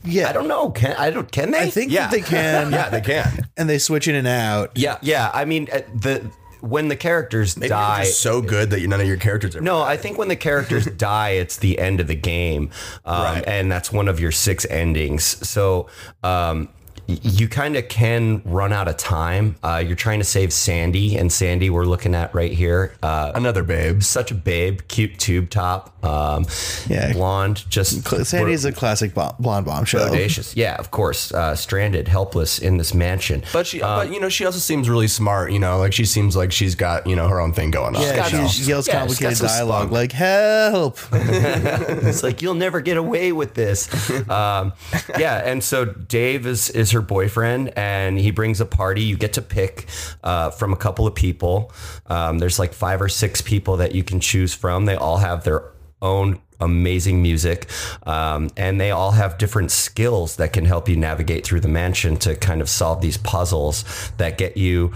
[0.04, 0.70] Yeah, I don't know.
[0.70, 1.30] Can I don't?
[1.30, 1.58] Can they?
[1.60, 3.48] I think Yeah, that they can, yeah, they can.
[3.56, 4.72] and they switch in and out.
[4.76, 8.04] Yeah, Yeah, I mean uh, the when the characters Maybe die.
[8.04, 9.60] just so good that you, none of your characters are.
[9.60, 12.70] No, I think when the characters die, it's the end of the game,
[13.04, 13.44] um, Right.
[13.46, 15.24] and that's one of your six endings.
[15.46, 15.88] So
[16.22, 16.70] um,
[17.06, 19.56] you kind of can run out of time.
[19.62, 22.94] Uh, you're trying to save Sandy, and Sandy we're looking at right here.
[23.02, 24.02] Uh, another babe.
[24.02, 26.46] such a babe, cute tube top, um,
[26.88, 27.12] Yeah.
[27.12, 30.04] blonde, just Sandy's a classic bomb, blonde bombshell.
[30.08, 30.54] audacious.
[30.56, 33.42] Yeah, of course, uh, stranded, helpless in this mansion.
[33.52, 35.50] But she, but you know, she also seems really smart.
[35.52, 38.02] You know, like she seems like she's got you know her own thing going on.
[38.02, 39.92] Yeah, got she, some- she yells yeah, she's complicated some dialogue spunk.
[39.92, 43.88] like "Help!" It's like you'll never get away with this.
[44.28, 44.72] Um,
[45.18, 49.02] yeah, and so Dave is is her boyfriend, and he brings a party.
[49.02, 49.86] You get to pick
[50.22, 51.72] uh, from a couple of people.
[52.06, 54.84] Um, there's like five or six people that you can choose from.
[54.84, 55.64] They all have their
[56.04, 57.68] own amazing music,
[58.04, 62.16] um, and they all have different skills that can help you navigate through the mansion
[62.18, 63.84] to kind of solve these puzzles
[64.18, 64.92] that get you.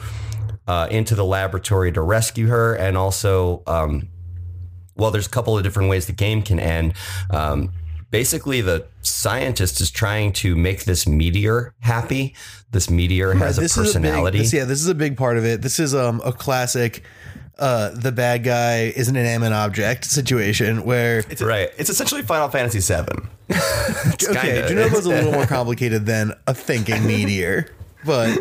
[0.66, 4.06] Uh, into the laboratory to rescue her, and also um,
[4.98, 6.92] well, there's a couple of different ways the game can end.
[7.30, 7.72] Um,
[8.10, 12.34] basically, the scientist is trying to make this meteor happy.
[12.70, 14.38] This meteor has a personality.
[14.38, 15.62] A big, this, yeah, this is a big part of it.
[15.62, 17.02] This is um a classic.
[17.58, 21.70] Uh, the bad guy is an inanimate object situation where It's Right.
[21.76, 23.00] It's essentially Final Fantasy VII.
[24.30, 27.68] okay, kinda- Jenova's a little more complicated than a thinking meteor,
[28.04, 28.38] but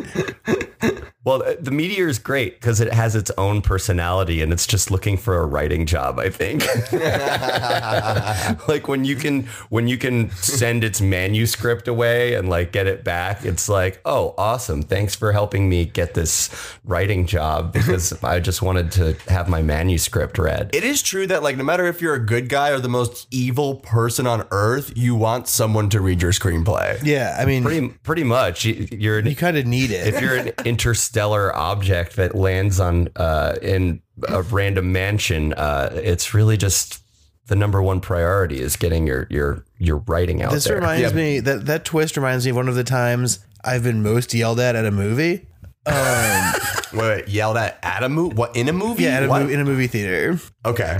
[1.27, 4.89] well, uh, the meteor is great because it has its own personality and it's just
[4.91, 6.19] looking for a writing job.
[6.19, 6.63] I think.
[8.69, 13.03] like when you can when you can send its manuscript away and like get it
[13.03, 14.81] back, it's like, oh, awesome!
[14.83, 16.49] Thanks for helping me get this
[16.85, 20.69] writing job because I just wanted to have my manuscript read.
[20.73, 23.27] It is true that like no matter if you're a good guy or the most
[23.31, 26.99] evil person on earth, you want someone to read your screenplay.
[27.03, 30.07] yeah, I mean, pretty pretty much You- you're you kind of need it.
[30.13, 36.33] if you're an interstellar object that lands on uh, in a random mansion uh, it's
[36.33, 37.01] really just
[37.47, 41.15] the number one priority is getting your your your writing out this there reminds Yeah.
[41.17, 44.59] me that that twist reminds me of one of the times I've been most yelled
[44.59, 45.47] at at a movie.
[45.85, 46.53] Um,
[46.93, 48.35] Wait, wait, yelled at at a movie?
[48.35, 49.03] What in a movie?
[49.03, 49.41] yeah, at a What?
[49.41, 50.39] movie, in a movie theater.
[50.65, 50.99] Okay.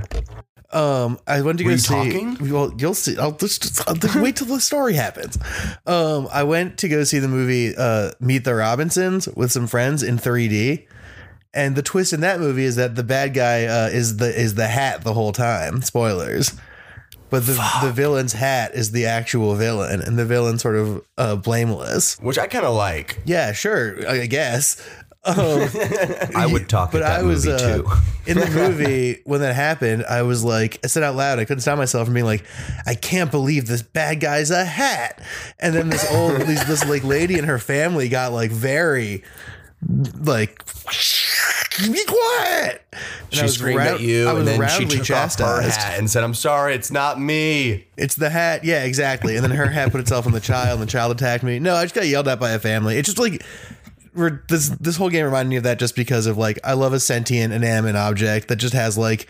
[0.72, 1.94] Um, I went to go you see.
[1.94, 2.52] talking?
[2.52, 3.18] Well, you'll see.
[3.18, 5.38] I'll just, I'll just wait till the story happens.
[5.86, 10.04] Um, I went to go see the movie uh, Meet the Robinsons with some friends
[10.04, 10.86] in 3D.
[11.54, 14.56] And the twist in that movie is that the bad guy uh, is the is
[14.56, 15.82] the hat the whole time.
[15.82, 16.54] Spoilers.
[17.30, 21.36] But the the villain's hat is the actual villain, and the villain sort of uh,
[21.36, 22.18] blameless.
[22.20, 23.20] Which I kind of like.
[23.26, 24.78] Yeah, sure, I guess.
[25.28, 25.68] Um,
[26.36, 27.90] I would talk but I was uh, too.
[28.32, 30.06] in the movie when that happened.
[30.10, 32.46] I was like, I said out loud, I couldn't stop myself from being like,
[32.86, 35.22] I can't believe this bad guy's a hat.
[35.60, 39.24] And then this old, this, this like lady and her family got like very,
[40.20, 40.64] like,
[41.92, 42.82] be quiet.
[42.92, 45.76] And She screamed round- at you, and then she took off her chastised.
[45.80, 48.64] hat and said, "I'm sorry, it's not me." It's the hat.
[48.64, 49.36] Yeah, exactly.
[49.36, 51.60] And then her hat put itself on the child, and the child attacked me.
[51.60, 52.98] No, I just got yelled at by a family.
[52.98, 53.44] It's just like
[54.18, 56.94] we're, this this whole game reminded me of that just because of like I love
[56.94, 59.28] a sentient inanimate object that just has like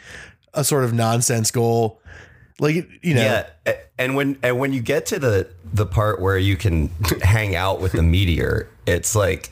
[0.54, 2.02] a sort of nonsense goal.
[2.60, 3.22] Like you know,
[3.66, 6.88] Yeah, and when and when you get to the the part where you can
[7.22, 9.52] hang out with the meteor, it's like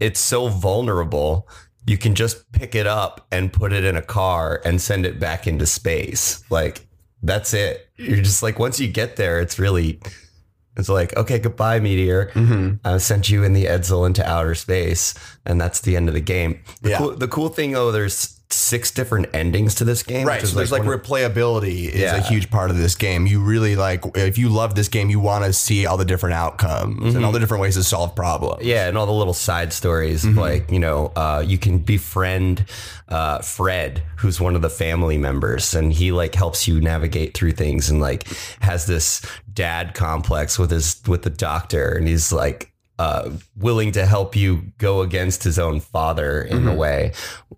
[0.00, 1.48] it's so vulnerable.
[1.86, 5.18] You can just pick it up and put it in a car and send it
[5.18, 6.42] back into space.
[6.48, 6.86] Like
[7.22, 7.88] that's it.
[7.96, 10.00] You're just like once you get there, it's really
[10.76, 12.30] it's like okay, goodbye, meteor.
[12.34, 12.86] Mm-hmm.
[12.86, 15.14] I sent you in the Edsel into outer space,
[15.46, 16.62] and that's the end of the game.
[16.82, 16.98] The, Yeah.
[16.98, 20.26] cool, the cool thing though, there's six different endings to this game.
[20.26, 20.40] Right.
[20.46, 22.16] So there's like of- replayability is Yeah.
[22.16, 23.26] a huge part of this game.
[23.26, 26.34] You really like if you love this game, you want to see all the different
[26.34, 28.64] outcomes and all the different ways to solve problems.
[28.64, 30.38] Yeah, and all the little side stories, Mm-hmm.
[30.38, 32.64] like you know, uh, you can befriend
[33.08, 37.52] uh, Fred, who's one of the family members, and he like helps you navigate through
[37.52, 38.26] things, and like
[38.60, 44.06] has this dad complex with his with the doctor, and he's like uh, willing to
[44.06, 46.68] help you go against his own father in Mm-hmm.
[46.68, 47.12] a way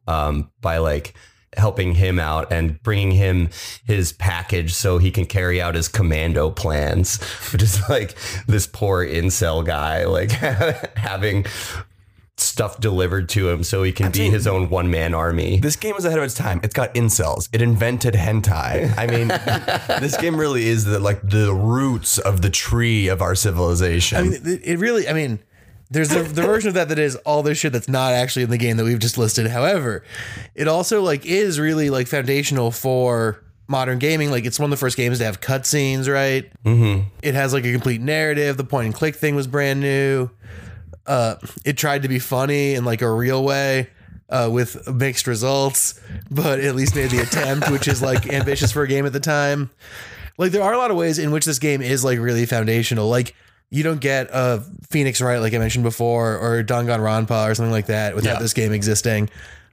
[0.07, 1.14] um, by like
[1.57, 3.49] helping him out and bringing him
[3.87, 8.16] his package so he can carry out his commando plans which is like
[8.49, 10.31] this poor incel guy like
[10.97, 11.44] having
[12.37, 16.05] stuff delivered to him so he can be his own one-man army This game was
[16.05, 16.61] ahead of its time.
[16.64, 17.49] It's got incels.
[17.53, 18.92] It invented hentai.
[18.99, 19.29] I mean,
[20.01, 24.18] this game really is the like the roots of the tree of our civilization.
[24.18, 25.09] I mean, it, it really.
[25.09, 25.38] I mean,
[25.90, 28.51] there's the, the version of that that is all this shit that's not actually in
[28.51, 29.47] the game that we've just listed.
[29.47, 30.03] However,
[30.55, 34.31] it also like is really like foundational for modern gaming.
[34.31, 36.51] Like it's one of the first games to have cutscenes, right?
[36.64, 37.09] Mm-hmm.
[37.23, 38.57] It has like a complete narrative.
[38.57, 40.31] The point and click thing was brand new.
[41.07, 43.90] Uh, it tried to be funny in like a real way.
[44.31, 48.83] Uh, with mixed results, but at least made the attempt, which is like ambitious for
[48.83, 49.71] a game at the time
[50.38, 53.09] like there are a lot of ways in which this game is like really foundational.
[53.09, 53.37] Like
[53.71, 57.87] you don't get a Phoenix Wright, like I mentioned before, or Danganronpa or something like
[57.87, 58.38] that without Yeah.
[58.40, 59.29] this game existing.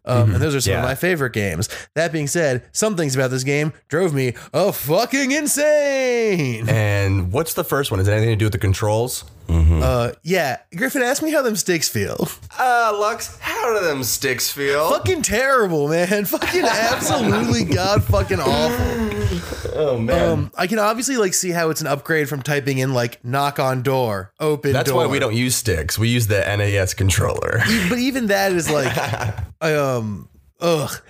[0.05, 0.79] Um, And those are some Yeah.
[0.79, 1.69] of my favorite games.
[1.95, 6.67] That being said, some things about this game drove me a fucking insane.
[6.69, 7.99] and what's the first one?
[7.99, 9.23] Is it anything to do with the controls?
[9.49, 12.29] Uh, yeah, Griffin, ask me how them sticks feel.
[12.57, 14.89] Uh, Lux, how do them sticks feel?
[14.91, 16.23] fucking terrible, man.
[16.31, 19.71] Fucking absolutely god fucking awful.
[19.75, 20.29] Oh man.
[20.29, 23.59] Um, I can obviously like see how it's an upgrade from typing in like knock
[23.59, 24.99] on door, open That's door.
[25.05, 25.99] why we don't use sticks.
[25.99, 27.61] We use the NES controller.
[27.89, 29.33] but even that is like I,
[29.97, 31.01] um ugh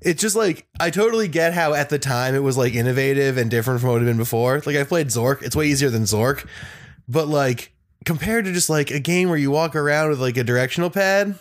[0.00, 3.50] it's just like I totally get how at the time it was like innovative and
[3.50, 4.62] different from what it had been before.
[4.64, 6.46] Like I played Zork, it's way easier than Zork,
[7.08, 7.72] but like
[8.04, 11.38] compared to just like a game where you walk around with like a directional pad,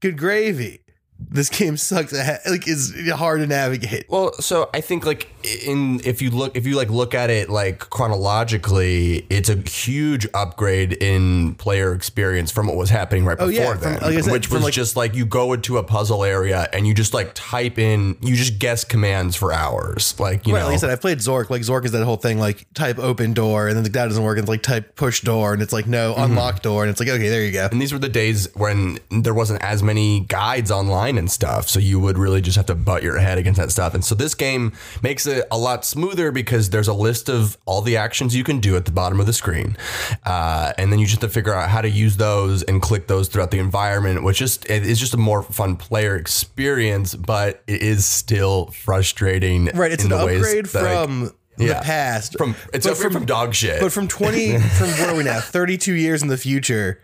[0.00, 0.83] good gravy.
[1.18, 2.12] This game sucks.
[2.12, 4.06] Like is hard to navigate.
[4.08, 5.28] Well, so I think like
[5.64, 10.26] in if you look if you like look at it like chronologically, it's a huge
[10.34, 14.24] upgrade in player experience from what was happening right before Oh, yeah, from- then, like
[14.24, 17.14] said, which was like- just like you go into a puzzle area and you just
[17.14, 20.64] like type in, you just guess commands for hours, like you know.
[20.66, 21.48] like I said, I've played Zork.
[21.48, 24.36] Like Zork is that whole thing, like type open door, and then that doesn't work.
[24.36, 26.22] And it's like type push door, and it's like no mm-hmm.
[26.22, 27.68] unlock door, and it's like okay, there you go.
[27.70, 31.68] and these were the days when there wasn't as many guides online and stuff.
[31.68, 33.94] So you would really just have to butt your head against that stuff.
[33.94, 37.80] And so this game makes it a lot smoother because there's a list of all
[37.82, 39.76] the actions you can do at the bottom of the screen.
[40.24, 43.06] Uh, and then you just have to figure out how to use those and click
[43.06, 47.62] those throughout the environment, which just it is just a more fun player experience, but
[47.66, 49.66] it is still frustrating.
[49.74, 51.74] Right, it's in an the ways upgrade that I- from Yeah.
[51.74, 52.36] the past.
[52.38, 53.80] from it's upgrade from, dog shit.
[53.80, 57.00] but from 20 from what are we now 32 years in the future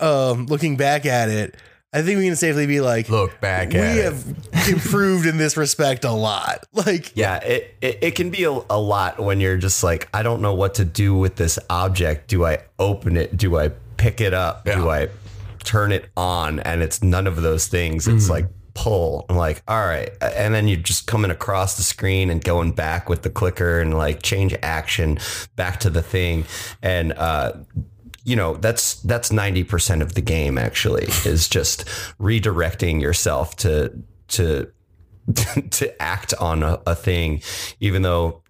[0.00, 1.54] um looking back at it
[1.92, 4.04] i think we can safely be like Look back we at it.
[4.04, 8.50] have improved in this respect a lot like Yeah, it, it, it can be a,
[8.50, 12.28] a lot when you're just like, I don't know what to do with this object.
[12.28, 13.36] Do I open it?
[13.36, 14.64] Do I pick it up?
[14.64, 15.08] Do I
[15.64, 16.60] turn it on?
[16.60, 18.06] And it's none of those things.
[18.08, 19.26] It's like pull.
[19.28, 20.10] I'm like, all right.
[20.22, 23.94] And then you're just coming across the screen and going back with the clicker and
[23.94, 25.18] like change action
[25.56, 26.44] back to the thing.
[26.82, 27.52] And, uh,
[28.24, 31.84] you know that's that's 90% of the game actually is just
[32.20, 33.92] redirecting yourself to
[34.28, 34.70] to
[35.70, 37.42] to act on a, a thing
[37.80, 38.42] even though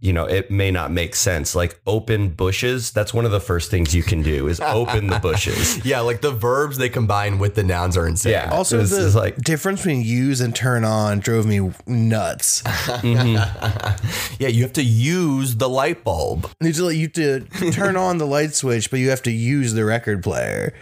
[0.00, 3.70] you know it may not make sense like open bushes that's one of the first
[3.70, 7.54] things you can do is open the bushes Yeah, like the verbs they combine with
[7.54, 8.32] the nouns are insane.
[8.32, 12.62] yeah Also, this the is like difference between use and turn on drove me nuts.
[13.00, 14.42] Mm-hmm.
[14.42, 16.50] Yeah, you have to use the light bulb.
[16.60, 17.40] You to, you to
[17.72, 20.74] turn on the light switch, but you have to use the record player.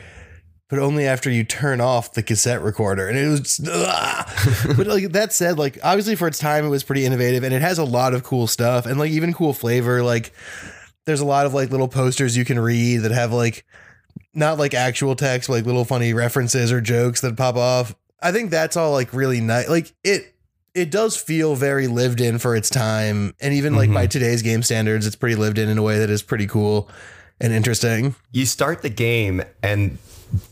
[0.68, 3.60] But only after you turn off the cassette recorder, and it was.
[3.66, 4.76] ugh.
[4.76, 7.62] but like that said, like obviously for its time, it was pretty innovative, and it
[7.62, 10.02] has a lot of cool stuff, and like even cool flavor.
[10.02, 10.32] Like
[11.06, 13.64] there's a lot of like little posters you can read that have like
[14.34, 17.94] not like actual text, but like little funny references or jokes that pop off.
[18.20, 19.68] I think that's all like really nice.
[19.68, 20.34] Like it
[20.74, 23.34] it does feel very lived in for its time.
[23.40, 24.10] And even like by mm-hmm.
[24.10, 26.88] today's game standards, it's pretty lived in in a way that is pretty cool
[27.40, 28.14] and interesting.
[28.32, 29.98] you start the game and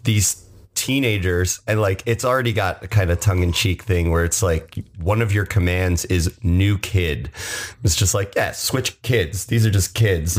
[0.05, 0.43] these
[0.75, 5.23] teenagers and like it's already got a kind of tongue-in-cheek thing where it's like one
[5.23, 7.31] of your commands is new kid.
[7.83, 9.47] It's just like yeah switch kids.
[9.47, 10.39] These are just kids.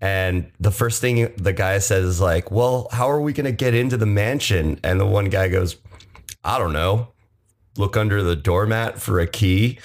[0.00, 3.52] And the first thing the guy says is like well how are we going to
[3.52, 4.80] get into the mansion?
[4.82, 5.76] And the one guy goes
[6.44, 7.08] i don't know.
[7.76, 9.78] Look under the doormat for a key.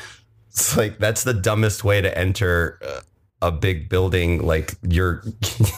[0.50, 3.02] It's like that's the dumbest way to enter uh,
[3.42, 5.24] a big building like your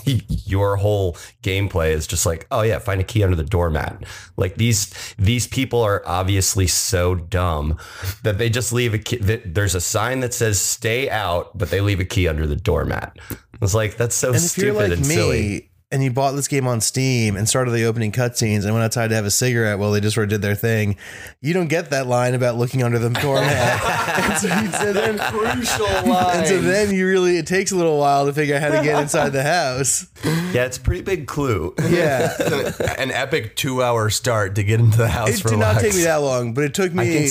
[0.05, 4.03] your whole gameplay is just like oh yeah find a key under the doormat.
[4.37, 7.77] Like these these people are obviously so dumb
[8.23, 11.81] that they just leave a key there's a sign that says stay out but they
[11.81, 13.17] leave a key under the doormat.
[13.61, 16.67] It's like that's so And stupid like and me silly and you bought this game
[16.67, 19.91] on Steam and started the opening cutscenes and went outside to have a cigarette while
[19.91, 20.97] they just sort of did their thing,
[21.39, 23.49] you don't get that line about looking under the doormat.
[24.19, 27.97] and, so, you- so then, Crucial and so then you really, it takes a little
[27.99, 30.07] while to figure out how to get inside the house.
[30.51, 32.33] yeah it's a pretty big clue Yeah.
[32.97, 36.03] An epic two-hour start to get into the house It for did not take me
[36.03, 37.05] that long, but it took me.
[37.05, 37.21] can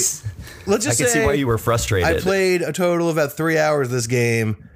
[0.67, 3.17] let's i just can say see why you were frustrated I played a total of
[3.17, 4.69] about three hours this game.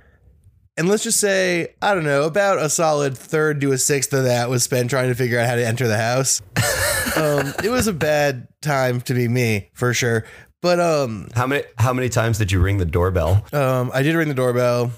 [0.79, 4.25] And let's just say, I don't know, about a solid third to a sixth of
[4.25, 6.43] that was spent trying to figure out how to enter the house.
[7.17, 10.25] um, it was a bad time to be me, for sure.
[10.61, 14.15] But um, how many how many times did you ring the doorbell um, I did
[14.17, 14.91] ring the doorbell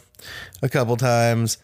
[0.63, 1.59] a couple times.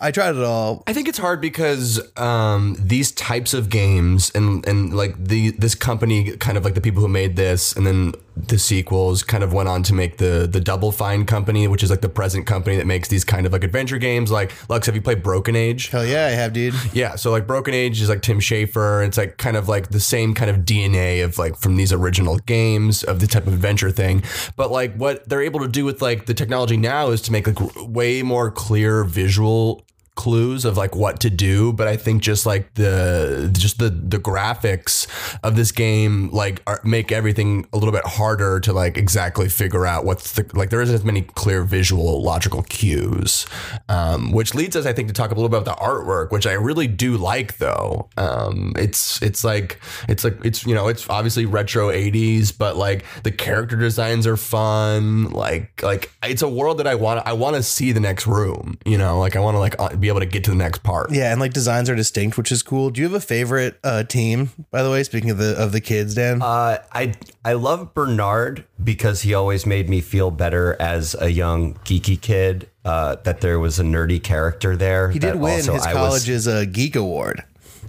[0.00, 0.82] I tried it all.
[0.86, 5.74] I think it's hard because um, these types of games and and like the this
[5.74, 9.52] company, kind of like the people who made this, and then the sequels, kind of
[9.52, 12.76] went on to make the the Double Fine company, which is like the present company
[12.76, 14.30] that makes these kind of like adventure games.
[14.30, 15.88] Like Lux, have you played Broken Age?
[15.88, 16.74] Hell yeah, I have, dude.
[16.92, 19.06] Yeah, so like Broken Age is like Tim Schafer.
[19.06, 22.38] It's like kind of like the same kind of DNA of like from these original
[22.38, 24.22] games of the type of adventure thing.
[24.56, 27.46] But like what they're able to do with like the technology now is to make
[27.46, 32.46] like way more clear visual clues of like what to do but i think just
[32.46, 35.06] like the just the the graphics
[35.42, 39.86] of this game like are, make everything a little bit harder to like exactly figure
[39.86, 43.46] out what's the like there isn't as many clear visual logical cues
[43.88, 46.46] um, which leads us i think to talk a little bit about the artwork which
[46.46, 48.08] i really do like though.
[48.16, 53.04] Um, it's it's like it's like it's you know it's obviously retro 80s but like
[53.22, 55.30] the character designs are fun.
[55.30, 58.78] Like like it's a world that i want i want to see the next room
[58.84, 59.18] you know?
[59.18, 61.30] Like i want to like uh, be able to get to the next part Yeah,
[61.32, 62.90] and like designs are distinct, which is cool.
[62.90, 65.02] Do you have a favorite uh, team, by the way?
[65.02, 66.42] Speaking of the of the kids, Dan.
[66.42, 67.14] Uh, I
[67.44, 72.68] I love Bernard because he always made me feel better as a young geeky kid.
[72.84, 75.08] Uh, that there was a nerdy character there.
[75.10, 77.42] he did that win also his I was- college's uh, geek award,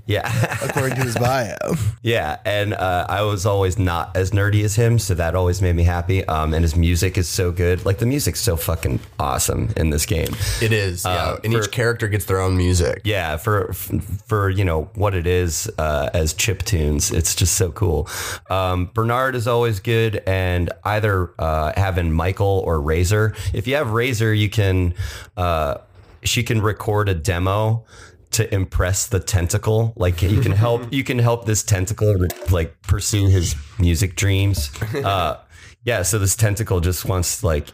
[0.07, 1.55] yeah, according to his bio.
[2.03, 5.75] yeah, and uh, I was always not as nerdy as him, so that always made
[5.75, 6.23] me happy.
[6.25, 7.85] Um, and his music is so good.
[7.85, 10.27] Like the music's so fucking awesome in this game.
[10.61, 14.49] it is yeah Uh, and for- each character gets their own music Yeah, for for
[14.49, 18.07] you know what it is uh, as chip tunes, it's just so cool.
[18.49, 23.33] Um, Bernard is always good, and either uh, having Michael or Razor.
[23.53, 24.93] If you have Razor, you can
[25.37, 25.79] uh,
[26.23, 27.85] she can record a demo
[28.31, 29.93] to impress the tentacle.
[29.95, 32.15] Like you can help you can help this tentacle
[32.49, 34.71] like pursue his music dreams.
[34.95, 35.39] Uh,
[35.83, 37.67] yeah, so this tentacle just wants like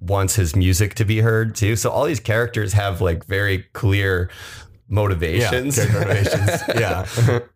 [0.00, 1.76] wants his music to be heard too.
[1.76, 4.30] So all these characters have like very clear
[4.88, 5.76] motivations.
[5.76, 6.62] character motivations.
[6.80, 7.06] yeah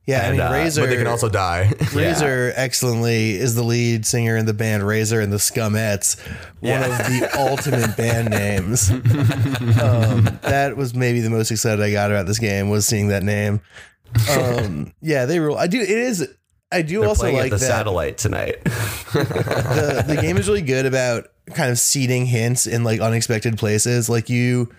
[0.06, 0.82] Yeah, I mean uh, Razor.
[0.82, 5.20] but they can also die Razor excellently is the lead singer in the band Razor
[5.20, 6.18] and the Scumettes,
[6.60, 8.90] one of the ultimate band names.
[8.90, 13.22] Um, that was maybe the most excited I got about this game was seeing that
[13.22, 13.60] name.
[14.30, 15.56] Um, yeah, they rule.
[15.56, 15.80] I do.
[15.80, 16.28] It is.
[16.72, 18.62] I do They're also playing like at the that satellite tonight.
[18.64, 24.08] the, the game is really good about kind of seeding hints in like unexpected places.
[24.08, 24.72] Like you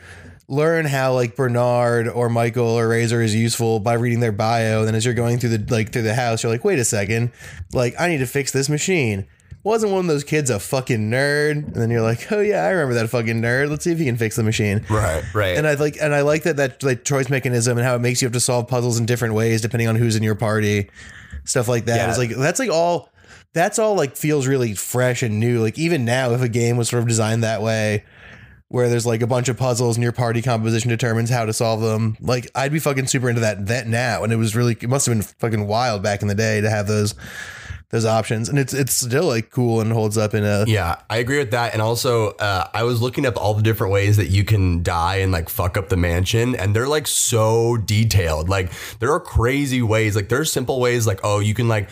[0.51, 4.79] learn how like Bernard or Michael or Razor is useful by reading their bio.
[4.79, 6.85] And then as you're going through the like through the house, you're like, wait a
[6.85, 7.31] second,
[7.73, 9.25] like I need to fix this machine.
[9.63, 11.51] Wasn't one of those kids a fucking nerd?
[11.51, 13.69] And then you're like, oh yeah, I remember that fucking nerd.
[13.69, 14.85] Let's see if he can fix the machine.
[14.89, 15.23] Right.
[15.33, 15.57] right.
[15.57, 18.21] And I like and I like that that like choice mechanism and how it makes
[18.21, 20.89] you have to solve puzzles in different ways depending on who's in your party,
[21.45, 21.95] stuff like that.
[21.95, 22.09] Yeah.
[22.09, 23.09] It's like that's like all
[23.53, 25.61] that's all like feels really fresh and new.
[25.61, 28.03] Like even now, if a game was sort of designed that way,
[28.71, 31.81] where there's like a bunch of puzzles and your party composition determines how to solve
[31.81, 34.23] them, like I'd be fucking super into that that now.
[34.23, 36.69] And it was really it must have been fucking wild back in the day to
[36.69, 37.13] have those
[37.89, 38.47] those options.
[38.47, 41.51] And it's it's still like cool and holds up in a Yeah, I agree with
[41.51, 41.73] that.
[41.73, 45.17] And also, uh, I was looking up all the different ways that you can die
[45.17, 48.47] and like fuck up the mansion, and they're like so detailed.
[48.47, 50.15] Like, there are crazy ways.
[50.15, 51.89] Like, there's simple ways, like, oh, you can like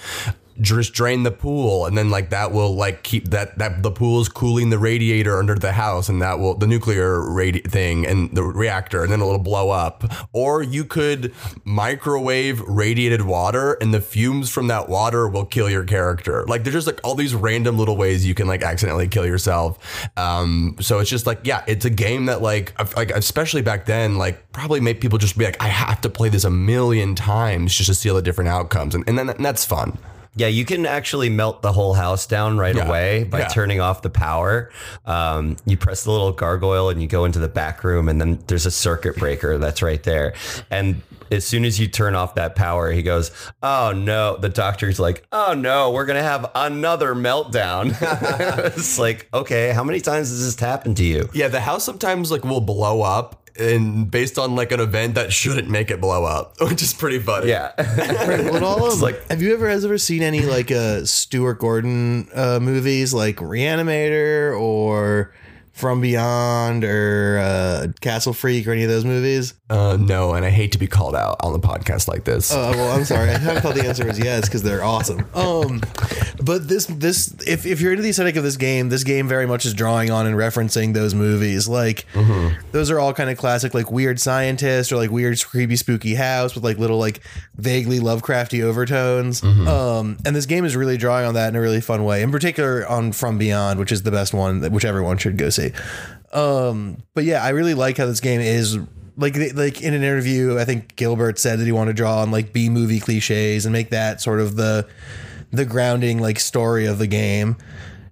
[0.62, 4.22] just drain the pool and then like that will like keep that that the pool
[4.22, 8.36] is cooling the radiator under the house and that will the nuclear radi- thing and
[8.36, 10.04] the reactor and then it'll blow up.
[10.34, 11.34] Or you could
[11.64, 16.46] microwave radiated water and the fumes from that water will kill your character.
[16.46, 20.08] Like there's just like all these random little ways you can like accidentally kill yourself.
[20.18, 24.18] Um so it's just like yeah it's a game that like like especially back then
[24.18, 27.74] like probably made people just be like I have to play this a million times
[27.74, 29.98] just to see all the different outcomes and, and then and that's fun
[30.36, 32.88] Yeah, you can actually melt the whole house down right Yeah.
[32.88, 33.48] away by Yeah.
[33.48, 34.70] turning off the power.
[35.06, 38.40] Um, you press the little gargoyle and you go into the back room, and then
[38.48, 40.34] there's a circuit breaker that's right there.
[40.70, 41.02] And
[41.32, 43.30] as soon as you turn off that power, he goes,
[43.62, 47.96] "Oh no!" The doctor's like, "Oh no, we're gonna have another meltdown."
[48.76, 51.30] it's like, okay, how many times has this happened to you?
[51.34, 55.32] Yeah, the house sometimes like will blow up and based on like an event that
[55.34, 57.50] shouldn't make it blow up, which is pretty funny.
[57.50, 57.72] Yeah,
[58.52, 62.28] Would all of like- have you ever has ever seen any like uh Stuart Gordon
[62.34, 65.34] uh movies like Reanimator or
[65.80, 69.54] From Beyond or uh Castle Freak or any of those movies?
[69.70, 72.52] Uh, no, and I hate to be called out on the podcast like this.
[72.54, 73.30] Oh well, I'm sorry.
[73.30, 75.26] I thought the answer was yes because they're awesome.
[75.40, 75.82] Um,
[76.44, 79.46] but this this if if you're into the aesthetic of this game, this game very
[79.46, 81.68] much is drawing on and referencing those movies.
[81.68, 82.06] Like
[82.72, 86.56] those are all kind of classic, like weird scientist or like weird creepy spooky house
[86.56, 87.22] with like little like
[87.56, 89.42] vaguely Lovecrafty overtones.
[89.44, 92.22] Um, and this game is really drawing on that in a really fun way.
[92.22, 95.50] In particular, on From Beyond, which is the best one, that which everyone should go
[95.50, 95.69] see.
[96.32, 98.78] Um, but yeah, I really like how this game is
[99.18, 100.58] like like in an interview.
[100.58, 103.74] I think Gilbert said that he wanted to draw on like B movie cliches and
[103.74, 104.88] make that sort of the
[105.52, 107.58] the grounding like story of the game.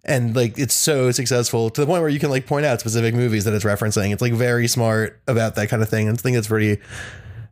[0.04, 3.14] And like it's so successful to the point where you can like point out specific
[3.14, 4.12] movies that it's referencing.
[4.12, 6.08] It's like very smart about that kind of thing.
[6.08, 6.82] And I think it's pretty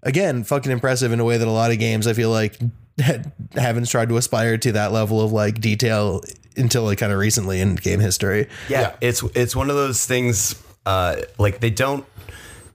[0.03, 2.59] again fucking impressive in a way that a lot of games I feel like
[3.55, 6.21] haven't tried to aspire to that level of like detail
[6.57, 8.47] until like kind of recently in game history.
[8.69, 10.61] yeah, it's it's one of those things.
[10.85, 12.05] Uh, like they don't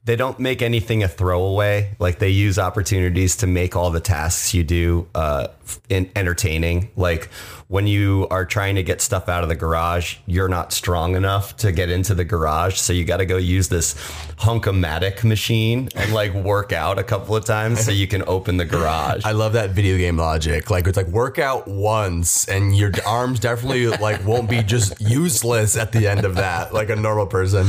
[0.04, 1.94] they don't make anything a throwaway.
[1.98, 5.48] Like they use opportunities to make all the tasks you do uh,
[5.88, 6.90] in, entertaining.
[6.96, 7.28] Like
[7.70, 11.56] when you are trying to get stuff out of the garage, you're not strong enough
[11.56, 13.94] to get into the garage, so you got to go use this
[14.38, 18.64] hunkomatic machine and like work out a couple of times so you can open the
[18.64, 19.24] garage.
[19.24, 20.68] I love that video game logic.
[20.68, 25.76] Like it's like work out once and your arms definitely like won't be just useless
[25.76, 27.68] at the end of that, like a normal person.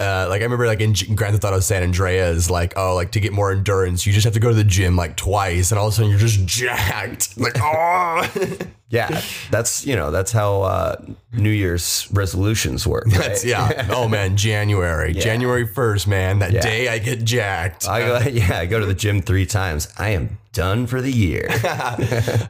[0.00, 3.20] Uh, like I remember like in Grand Theft Auto San Andreas, like oh like to
[3.20, 5.88] get more endurance, you just have to go to the gym like twice, and all
[5.88, 7.38] of a sudden you're just jacked.
[7.38, 8.26] Like oh,
[8.88, 9.20] yeah,
[9.50, 10.96] that's you know that's how uh,
[11.32, 13.06] New Year's resolutions work.
[13.06, 13.18] Right?
[13.18, 13.86] That's, yeah.
[13.90, 16.38] Oh man, January, January first, man.
[16.40, 16.60] That Yeah.
[16.60, 17.88] day I get jacked.
[17.88, 19.88] I go, yeah, I go to the gym three times.
[19.98, 21.48] I am done for the year.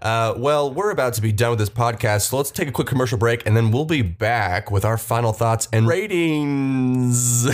[0.00, 2.86] Uh, well, we're about to be done with this podcast, so let's take a quick
[2.86, 7.46] commercial break, and then we'll be back with our final thoughts and ratings.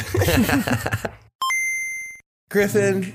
[2.51, 3.15] Griffin,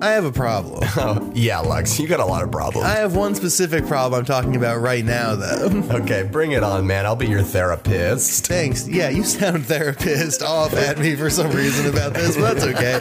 [0.00, 0.80] I have a problem.
[0.96, 2.86] oh, yeah, Lux, you got a lot of problems.
[2.86, 5.82] I have one specific problem I'm talking about right now, though.
[5.90, 7.04] okay, bring it on, man.
[7.04, 8.46] I'll be your therapist.
[8.46, 8.86] Thanks.
[8.86, 13.00] Yeah, you sound therapist off at me for some reason about this, but that's okay.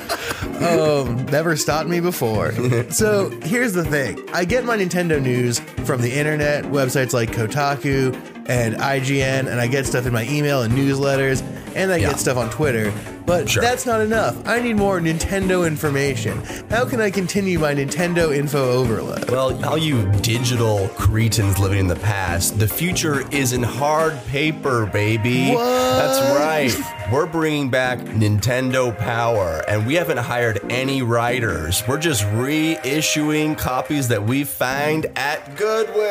[0.66, 2.52] Um, never stopped me before.
[2.92, 8.16] So here's the thing I get my Nintendo news from the internet, websites like Kotaku
[8.50, 11.44] and IGN, and I get stuff in my email and newsletters.
[11.78, 12.10] And I Yeah.
[12.10, 12.92] get stuff on Twitter.
[13.26, 13.62] But Sure.
[13.62, 14.36] that's not enough.
[14.46, 16.42] I need more Nintendo information.
[16.70, 19.30] How can I continue my Nintendo info overload?
[19.30, 24.86] Well, all you digital cretins living in the past, the future is in hard paper,
[24.86, 25.52] baby.
[25.52, 25.62] What?
[25.66, 26.74] That's right.
[27.12, 31.84] We're bringing back Nintendo Power, and we haven't hired any writers.
[31.88, 36.06] We're just reissuing copies that we find at Goodwill.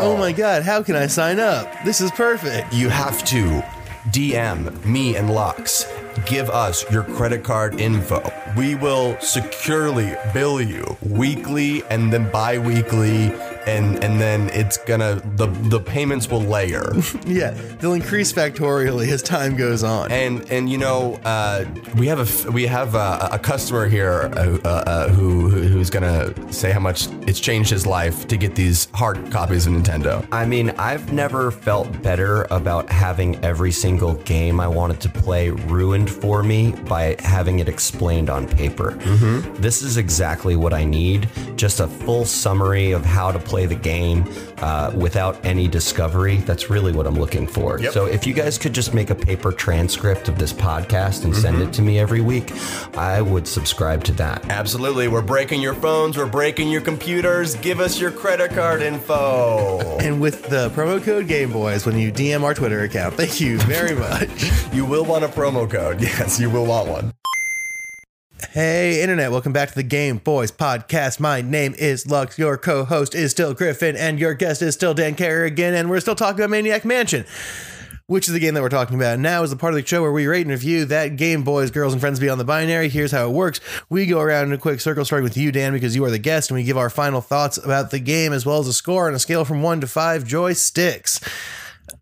[0.00, 1.66] Oh my god, how can I sign up?
[1.84, 2.72] This is perfect.
[2.72, 3.62] You have to
[4.08, 5.86] DM me and Lux.
[6.26, 8.32] Give us your credit card info.
[8.56, 13.32] We will securely bill you weekly and then bi-weekly
[13.66, 16.92] and and then it's gonna the the payments will layer.
[17.26, 20.10] Yeah, they'll increase factorially as time goes on.
[20.10, 21.64] and and you know uh,
[21.96, 25.60] we have a f- we have a, a customer here uh, uh, uh, who who-
[25.68, 29.72] who's gonna say how much it's changed his life to get these hard copies of
[29.72, 30.26] Nintendo.
[30.32, 35.50] I mean, I've never felt better about having every single game I wanted to play
[35.50, 38.92] ruined for me by having it explained on paper.
[39.60, 43.74] This is exactly what I need just a full summary of how to play the
[43.74, 44.24] game
[44.58, 46.36] uh, without any discovery.
[46.38, 47.80] That's really what I'm looking for.
[47.80, 47.92] Yep.
[47.92, 51.60] So if you guys could just make a paper transcript of this podcast and send
[51.60, 52.52] it to me every week,
[52.96, 54.48] I would subscribe to that.
[54.48, 57.56] Absolutely, we're breaking your phones, we're breaking your computers.
[57.56, 59.98] Give us your credit card info.
[59.98, 63.58] And with the promo code Game Boys, when you DM our Twitter account, thank you
[63.60, 64.50] very much.
[64.72, 66.00] You will want a promo code.
[66.20, 67.19] Yes, you will want one.
[68.48, 71.20] Hey, Internet, welcome back to the Game Boys podcast.
[71.20, 74.94] My name is Lux, your co host is still Griffin, and your guest is still
[74.94, 77.24] Dan Kerrigan, and we're still talking about Maniac Mansion.
[78.06, 80.02] Which is the game that we're talking about now is the part of the show
[80.02, 82.88] where we rate and review that Game Boys, Girls, and Friends Beyond the Binary.
[82.88, 83.60] Here's how it works.
[83.88, 86.18] We go around in a quick circle, starting with you, Dan, because you are the
[86.18, 89.06] guest, and we give our final thoughts about the game as well as a score
[89.06, 91.22] on a scale from one to five joysticks.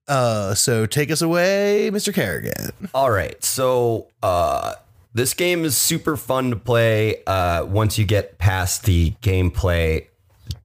[0.06, 2.14] Uh, so take us away, Mr.
[2.14, 2.70] Kerrigan.
[2.94, 3.42] All right.
[3.44, 4.74] So uh,
[5.18, 10.06] this game is super fun to play uh, once you get past the gameplay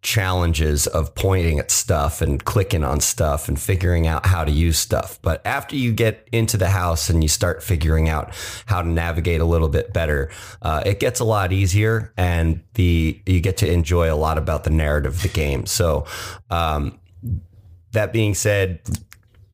[0.04, 4.78] challenges of pointing at stuff and clicking on stuff and figuring out how to use
[4.78, 5.18] stuff.
[5.22, 8.36] But after you get into the house and you start figuring out
[8.68, 10.30] how to navigate a little bit better,
[10.62, 14.66] uh, it gets a lot easier and the you get to enjoy a lot about
[14.66, 15.66] the narrative of the game.
[15.66, 16.06] So
[16.52, 17.00] um,
[17.94, 18.82] that being said,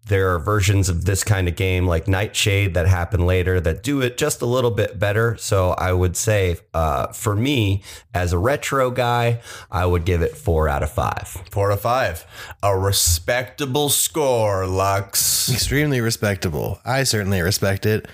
[0.09, 4.01] there are versions of this kind of game like Nightshade that happen later that do
[4.01, 5.37] it just a little bit better.
[5.37, 7.83] So I would say, uh, for me,
[8.13, 9.41] as a retro guy,
[9.71, 11.27] I would give it four out of five.
[11.51, 12.25] Four to five.
[12.61, 15.49] A respectable score, Lux.
[15.49, 16.79] extremely respectable.
[16.83, 18.07] I certainly respect it.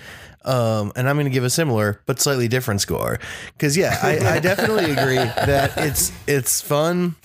[0.44, 3.18] Um, and I'm going to give a similar but slightly different score
[3.54, 7.16] because yeah, I, I definitely agree that it's it's fun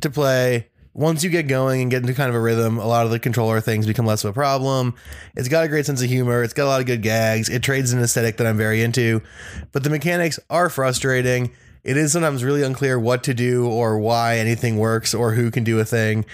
[0.00, 0.68] to play.
[0.98, 3.20] Once you get going and get into kind of a rhythm, a lot of the
[3.20, 4.92] controller things become less of a problem.
[5.36, 6.42] It's got a great sense of humor.
[6.42, 7.48] It's got a lot of good gags.
[7.48, 9.22] It trades an aesthetic that I'm very into,
[9.70, 11.52] but the mechanics are frustrating.
[11.84, 15.62] It is sometimes really unclear what to do or why anything works or who can
[15.62, 16.26] do a thing.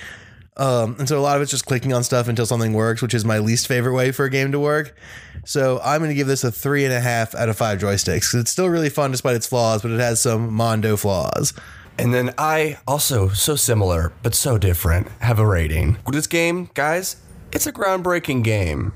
[0.57, 3.13] Um, and so a lot of it's just clicking on stuff until something works, which
[3.13, 4.97] is my least favorite way for a game to work.
[5.45, 8.35] So I'm going to give this a three and a half out of five joysticks.
[8.35, 11.53] It's still really fun despite its flaws, but it has some Mondo flaws.
[11.99, 15.99] And then I also so similar but so different have a rating.
[16.11, 17.17] This game, guys,
[17.53, 18.93] it's a groundbreaking game.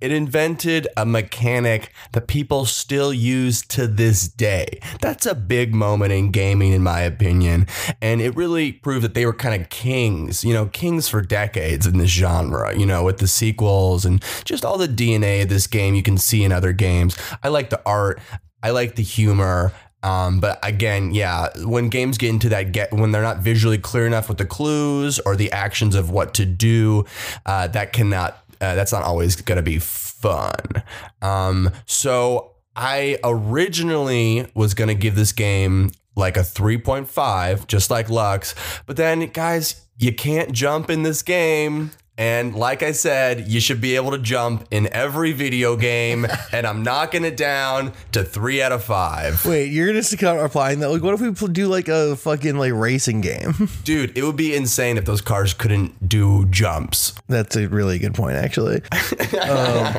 [0.00, 4.78] It invented a mechanic that people still use to this day.
[5.00, 7.66] That's a big moment in gaming, in my opinion.
[8.00, 11.84] And it really proved that they were kind of kings, you know, kings for decades
[11.84, 15.66] in this genre, you know, with the sequels and just all the DNA of this
[15.66, 17.16] game you can see in other games.
[17.42, 18.20] I like the art,
[18.62, 19.72] I like the humor.
[20.02, 24.06] Um, but again, yeah, when games get into that get when they're not visually clear
[24.06, 27.04] enough with the clues or the actions of what to do,
[27.46, 30.82] uh, that cannot uh, that's not always going to be fun.
[31.22, 38.10] Um, so I originally was going to give this game like a 3.5, just like
[38.10, 38.54] Lux.
[38.86, 41.92] But then, guys, you can't jump in this game.
[42.18, 46.26] And like I said, you should be able to jump in every video game.
[46.52, 49.46] and I'm knocking it down to three out of five.
[49.46, 50.90] Wait, you're to start applying that?
[50.90, 53.68] Like, what if we do like a fucking like racing game?
[53.84, 57.14] Dude, it would be insane if those cars couldn't do jumps.
[57.28, 58.76] That's a really good point, actually.
[59.40, 59.94] um,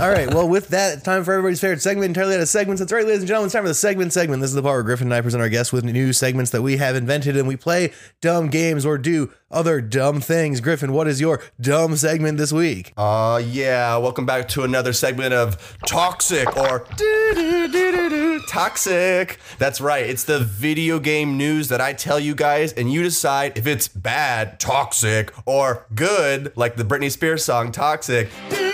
[0.00, 0.32] all right.
[0.32, 2.78] Well, with that, it's time for everybody's favorite segment, entirely out of segments.
[2.78, 3.46] That's right, ladies and gentlemen.
[3.46, 4.40] It's time for the segment segment.
[4.40, 6.62] This is the part where Griffin and I present our guests with new segments that
[6.62, 10.60] we have invented, and we play dumb games or do other dumb things.
[10.60, 12.92] Griffin, what is your dumb segment this week?
[12.96, 13.96] Uh, yeah.
[13.96, 16.80] Welcome back to another segment of Toxic or
[18.48, 19.38] Toxic.
[19.58, 20.04] That's right.
[20.04, 23.88] It's the video game news that I tell you guys, and you decide if it's
[23.88, 28.28] bad, toxic, or good, like the Britney Spears song, Toxic.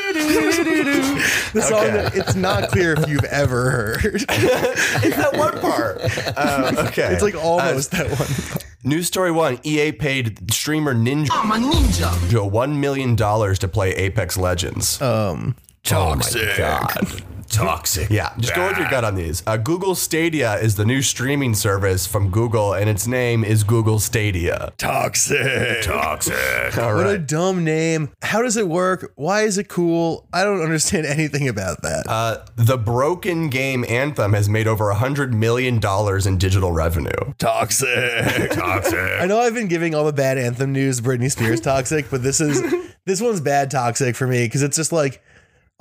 [1.53, 4.05] The song that it's not clear if you've ever heard.
[4.29, 6.01] it's that one part.
[6.37, 7.13] Uh, okay.
[7.13, 8.63] It's like almost that one.
[8.85, 12.11] News story one EA paid streamer Ninja I'm a ninja.
[12.51, 15.01] $1 million to play Apex Legends.
[15.01, 15.55] Um,
[15.85, 16.43] Toxic.
[16.43, 17.23] Oh my god.
[17.53, 18.11] Toxic.
[18.11, 19.43] Yeah, just go with your gut on these.
[19.47, 23.99] Uh, Google Stadia is the new streaming service from Google, and its name is Google
[23.99, 24.73] Stadia.
[24.79, 25.83] toxic.
[25.83, 26.79] Toxic.
[26.79, 27.27] All What a right.
[27.27, 28.11] dumb name.
[28.23, 29.13] How does it work?
[29.17, 30.27] Why is it cool?
[30.33, 32.05] I don't understand anything about that.
[32.09, 35.81] Uh, the broken game Anthem has made over $100 million
[36.27, 37.11] in digital revenue.
[37.39, 37.89] toxic.
[38.53, 38.99] Toxic.
[39.21, 42.41] I know I've been giving all the bad anthem news Britney Spears toxic, but this
[42.41, 42.63] is
[43.07, 45.23] this one's bad toxic for me because it's just like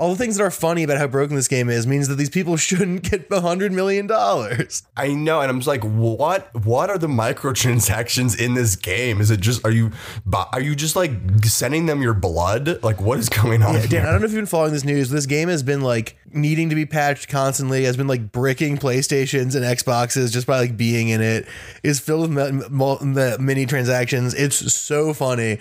[0.02, 2.30] all the things that are funny about how broken this game is means that these
[2.32, 4.82] people shouldn't get a hundred million dollars.
[4.98, 6.54] I know, and I'm just like, what?
[6.66, 9.22] What are the microtransactions in this game?
[9.22, 9.92] Is it just are you
[10.34, 11.12] are you just like
[11.44, 12.84] sending them your blood?
[12.84, 13.76] Like, what is going on?
[13.76, 14.02] Yeah, Dan, here?
[14.02, 15.12] I don't know if you've been following this news.
[15.12, 17.84] This game has been like needing to be patched constantly.
[17.84, 21.48] Has been like bricking PlayStations and Xboxes just by like being in it.
[21.84, 24.34] Is filled with mi- mul- the mini transactions.
[24.34, 25.60] It's so funny,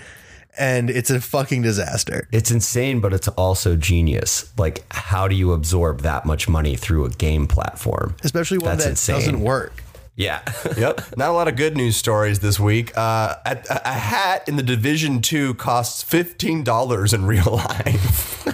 [0.59, 2.29] and it's a fucking disaster.
[2.33, 4.53] It's insane, but it's also genius.
[4.59, 8.17] Like, how do you absorb that much money through a game platform?
[8.25, 9.17] Especially one That's that insane.
[9.17, 9.83] doesn't work.
[10.17, 10.41] Yeah.
[10.77, 12.97] Yep, not a lot of good news stories this week.
[12.97, 18.47] Uh, a, a hat in the Division Two costs fifteen dollars in real life.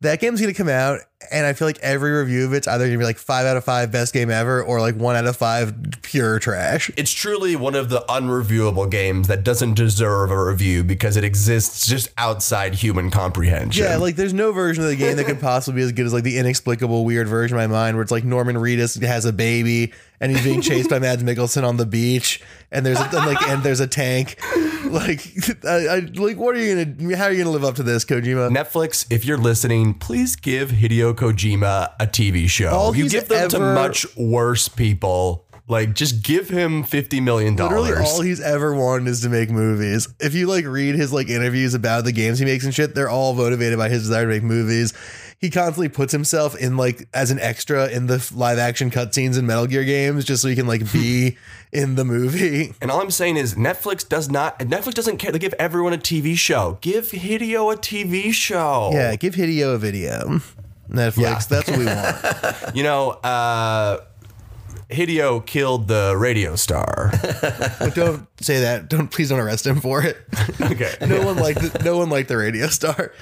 [0.00, 0.98] That game's gonna come out,
[1.32, 3.64] and I feel like every review of it's either gonna be like five out of
[3.64, 6.90] five best game ever, or like one out of five pure trash.
[6.96, 11.86] It's truly one of the unreviewable games that doesn't deserve a review because it exists
[11.86, 13.84] just outside human comprehension.
[13.84, 16.12] Yeah, like there's no version of the game that could possibly be as good as
[16.12, 19.32] like the inexplicable weird version in my mind where it's like Norman Reedus has a
[19.32, 19.92] baby
[20.22, 23.42] and he's being chased by Mads Mikkelsen on the beach and there's a, and like
[23.48, 24.38] and there's a tank.
[24.82, 25.26] Like
[25.64, 28.04] I, I like what are you gonna how are you gonna live up to this,
[28.04, 28.54] Kojima?
[28.54, 32.68] Netflix, if you're listening, please give Hideo Kojima a TV show.
[32.68, 35.46] All you give them to much worse people.
[35.66, 37.80] Like, just give him fifty million dollars.
[37.80, 40.08] Literally all he's ever wanted is to make movies.
[40.20, 43.08] If you like read his like interviews about the games he makes and shit, they're
[43.08, 44.92] all motivated by his desire to make movies.
[45.42, 49.44] He constantly puts himself in like as an extra in the live action cutscenes in
[49.44, 51.36] Metal Gear games just so he can like be
[51.72, 52.72] in the movie.
[52.80, 55.32] And all I'm saying is Netflix does not Netflix doesn't care.
[55.32, 56.78] They give everyone a TV show.
[56.80, 58.90] Give Hideo a TV show.
[58.94, 60.40] Yeah, give Hideo a video.
[60.88, 61.42] Netflix, Yeah.
[61.48, 62.74] that's what we want.
[62.76, 63.98] You know, uh
[64.90, 67.10] Hideo killed the radio star.
[67.80, 68.88] but don't say that.
[68.88, 70.18] Don't please don't arrest him for it.
[70.60, 70.94] Okay.
[71.04, 73.12] No one liked the, no one liked the radio star.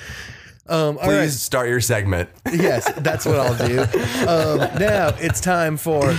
[0.70, 1.30] Um, all Please right.
[1.30, 2.30] start your segment.
[2.52, 3.80] Yes, that's what I'll do.
[4.26, 6.14] Um, now it's time for.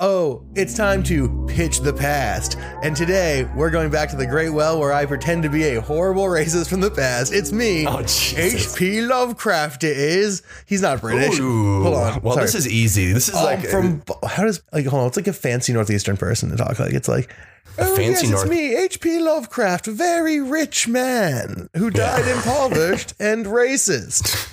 [0.00, 2.56] Oh, it's time to pitch the past.
[2.82, 5.80] And today we're going back to the Great Well where I pretend to be a
[5.80, 7.32] horrible racist from the past.
[7.32, 7.86] It's me.
[7.86, 8.00] Oh.
[8.00, 9.02] H.P.
[9.02, 10.42] Lovecraft it is.
[10.66, 11.38] He's not British.
[11.38, 11.82] Ooh.
[11.84, 12.22] Hold on.
[12.22, 12.46] Well, Sorry.
[12.46, 13.12] this is easy.
[13.12, 15.06] This is Um, like from how does like hold on?
[15.08, 16.94] It's like a fancy northeastern person to talk like.
[16.94, 17.32] It's like
[17.78, 19.18] oh, fancy yes, North- it's me, H.P.
[19.18, 24.48] Lovecraft, very rich man who died impoverished and racist.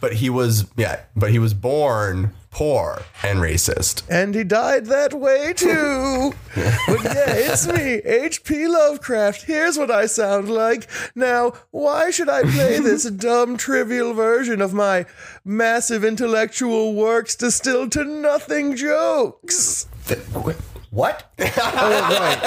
[0.00, 4.02] but he was yeah, but he was born poor and racist.
[4.08, 6.32] And he died that way too.
[6.54, 8.66] but yeah, it's me, H.P.
[8.66, 9.42] Lovecraft.
[9.42, 10.88] Here's what I sound like.
[11.14, 15.06] Now, why should I play this dumb, trivial version of my
[15.44, 19.86] massive intellectual works distilled to nothing jokes?
[20.90, 21.27] What?
[21.40, 22.38] Oh, right.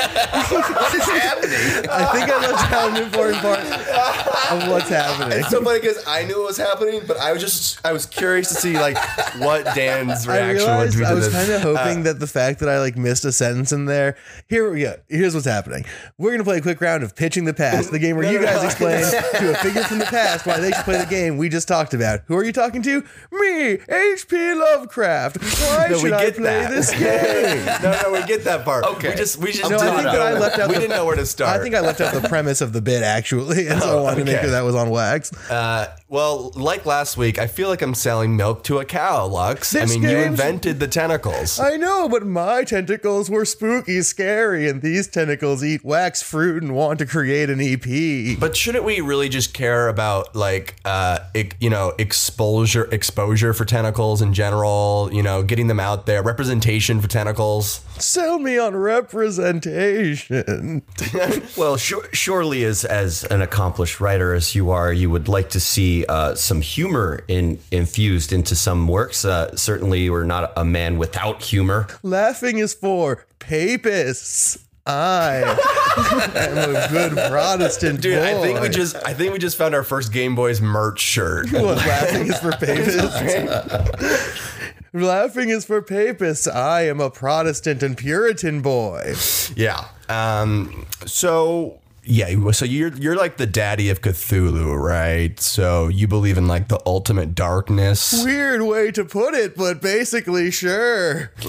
[0.76, 1.90] what is happening?
[1.90, 5.40] I think I left out an important part of what's happening.
[5.40, 8.06] It's so funny because I knew it was happening, but I was just I was
[8.06, 8.98] curious to see like
[9.40, 12.28] what Dan's I reaction would be to I was kind of hoping uh, that the
[12.28, 14.18] fact that I like missed a sentence in there.
[14.48, 14.96] Here we go.
[15.08, 15.86] Here's what's happening.
[16.18, 18.64] We're gonna play a quick round of pitching the past, the game where you guys
[18.64, 19.02] explain
[19.40, 21.94] to a figure from the past why they should play the game we just talked
[21.94, 22.22] about.
[22.28, 23.04] Who are you talking to?
[23.32, 24.54] Me, H.P.
[24.54, 25.38] Lovecraft.
[25.42, 26.70] Why No, we should I play that.
[26.70, 27.66] this game?
[27.84, 28.81] no, no, we get that part.
[28.84, 29.10] Okay.
[29.10, 30.12] we just we just No, I didn't think know.
[30.14, 31.60] that I left out we the- didn't know where to start.
[31.60, 34.26] I think I left out the premise of the bit actually, and so I wanted
[34.26, 35.32] to make sure that was on wax.
[35.50, 39.74] Uh, well, like last week, I feel like I'm selling milk to a cow, Lux.
[39.76, 41.58] I mean, you invented the tentacles.
[41.60, 46.76] I know, but my tentacles were spooky, scary, and these tentacles eat wax fruit and
[46.76, 48.38] want to create an EP.
[48.40, 53.64] But shouldn't we really just care about like uh ec- you know exposure exposure for
[53.66, 57.82] tentacles in general, you know, getting them out there, representation for tentacles?
[57.98, 60.84] Sell me on representation.
[61.58, 65.60] Well, sure, surely, as as an accomplished writer as you are, you would like to
[65.60, 69.26] see uh, some humor in infused into some works.
[69.26, 71.88] Uh, certainly, you are not a man without humor.
[72.04, 74.60] Laughing is for papists.
[74.86, 75.36] I
[75.98, 78.26] am a good Protestant Dude, boy.
[78.26, 81.52] I think we just I think we just found our first Game Boys merch shirt.
[81.52, 83.02] What, laughing is for papists.
[84.94, 86.48] Laughing is for papists.
[86.48, 89.14] I am a Protestant and Puritan boy.
[89.56, 89.86] yeah.
[90.10, 95.40] Um so yeah, so you're you're like the daddy of Cthulhu, right?
[95.40, 98.24] So you believe in like the ultimate darkness.
[98.24, 101.32] Weird way to put it, but basically, sure.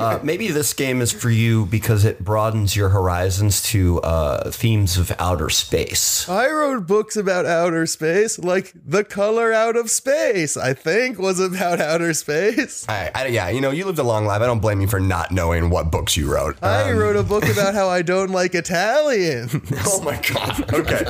[0.00, 4.96] Uh, maybe this game is for you because it broadens your horizons to uh, themes
[4.96, 6.28] of outer space.
[6.28, 11.38] I wrote books about outer space, like The Color Out of Space, I think was
[11.38, 12.86] about outer space.
[12.88, 14.40] I, I, yeah, you know, you lived a long life.
[14.40, 16.62] I don't blame you for not knowing what books you wrote.
[16.62, 19.48] I wrote a book about how I don't like Italian.
[19.92, 20.72] oh my god.
[20.80, 21.02] Okay.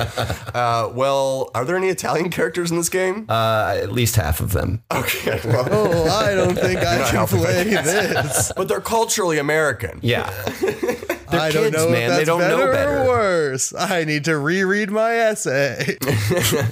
[0.53, 3.25] Uh, well, are there any Italian characters in this game?
[3.29, 4.83] Uh, at least half of them.
[4.91, 5.39] okay.
[5.45, 8.51] Well, oh, I don't think I not can helping play this.
[8.55, 9.99] but they're culturally American.
[10.01, 10.29] Yeah.
[11.31, 12.09] They're I kids, don't know man.
[12.09, 12.97] that's they don't better, know better.
[13.03, 13.73] or worse.
[13.77, 15.97] I need to reread my essay.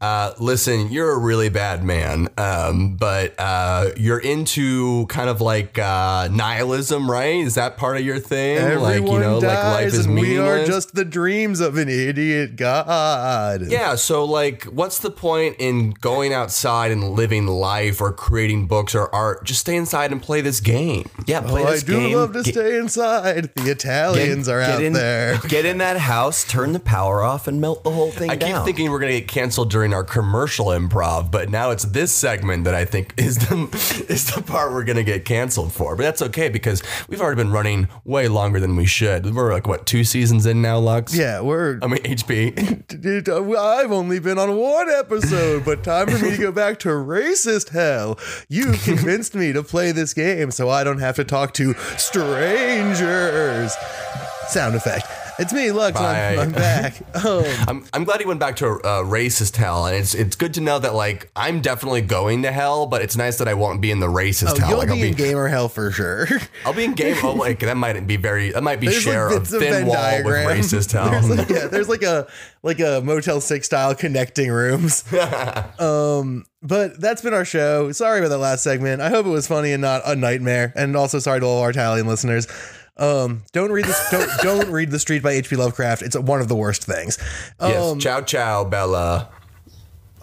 [0.00, 5.78] Uh, listen, you're a really bad man, um, but uh, you're into kind of like
[5.78, 7.44] uh, nihilism, right?
[7.44, 8.56] Is that part of your thing?
[8.56, 11.90] Everyone like you know, like life is and we are just the dreams of an
[11.90, 13.60] idiot god.
[13.68, 18.94] Yeah, so like, what's the point in going outside and living life or creating books
[18.94, 19.44] or art?
[19.44, 21.10] Just stay inside and play this game.
[21.26, 22.16] Yeah, play Oh, I this do game.
[22.16, 23.50] love to Get- stay inside.
[23.54, 25.38] The Italians are out in, there.
[25.48, 28.56] Get in that house, turn the power off, and melt the whole thing I keep
[28.64, 32.74] thinking we're gonna get canceled during our commercial improv, but now it's this segment that
[32.74, 35.96] I think is the is the part we're gonna get canceled for.
[35.96, 39.34] But that's okay because we've already been running way longer than we should.
[39.34, 41.16] We're like what two seasons in now, Lux?
[41.16, 41.78] Yeah, we're.
[41.82, 43.20] I mean HP.
[43.30, 46.88] Uh, I've only been on one episode, but time for me to go back to
[46.88, 48.18] racist hell.
[48.48, 53.74] You convinced me to play this game so I don't have to talk to strangers.
[54.50, 55.06] Sound effect.
[55.40, 55.98] It's me, Lux.
[55.98, 57.00] I'm, I'm back.
[57.24, 60.54] Um, I'm, I'm glad he went back to uh, racist hell, and it's it's good
[60.54, 63.80] to know that like I'm definitely going to hell, but it's nice that I won't
[63.80, 64.68] be in the racist oh, hell.
[64.68, 66.28] you'll like be I'll be in gamer hell for sure.
[66.66, 67.16] I'll be in game.
[67.22, 69.60] Oh, like that might be very that might be There's share like of of thin
[69.60, 70.46] Venn wall diagram.
[70.46, 71.10] with racist hell.
[71.10, 72.26] There's like, yeah, there's like a
[72.62, 75.10] like a Motel Six style connecting rooms.
[75.80, 77.92] um, but that's been our show.
[77.92, 79.00] Sorry about that last segment.
[79.00, 80.74] I hope it was funny and not a nightmare.
[80.76, 82.46] And also sorry to all our Italian listeners.
[83.00, 84.10] Um, don't read this.
[84.10, 85.56] Don't, don't read the Street by H.P.
[85.56, 86.02] Lovecraft.
[86.02, 87.18] It's one of the worst things.
[87.58, 89.30] Um, yes, ciao ciao, Bella.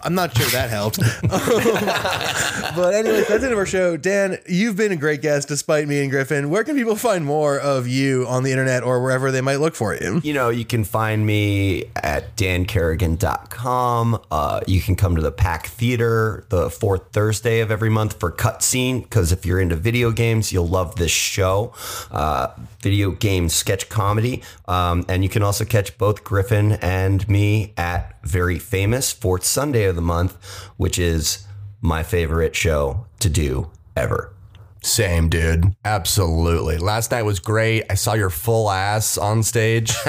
[0.02, 0.98] I'm not sure that helped.
[1.22, 3.96] but anyway, that's the end of our show.
[3.96, 6.50] Dan, you've been a great guest despite me and Griffin.
[6.50, 9.74] Where can people find more of you on the internet or wherever they might look
[9.74, 10.20] for you?
[10.22, 14.20] you know, you can find me at dankerrigan.com.
[14.30, 18.30] Uh, you can come to the Pack Theater the fourth Thursday of every month for
[18.30, 21.72] Cutscene, because if you're into video games, you'll love this show.
[22.10, 22.48] Uh,
[22.80, 24.42] video game sketch comedy.
[24.66, 29.87] Um, and you can also catch both Griffin and me at Very Famous, fourth Sunday
[29.88, 30.36] of the month,
[30.76, 31.46] which is
[31.80, 34.32] my favorite show to do ever.
[34.80, 35.74] Same, dude.
[35.84, 36.78] Absolutely.
[36.78, 37.84] Last night was great.
[37.90, 39.92] I saw your full ass on stage.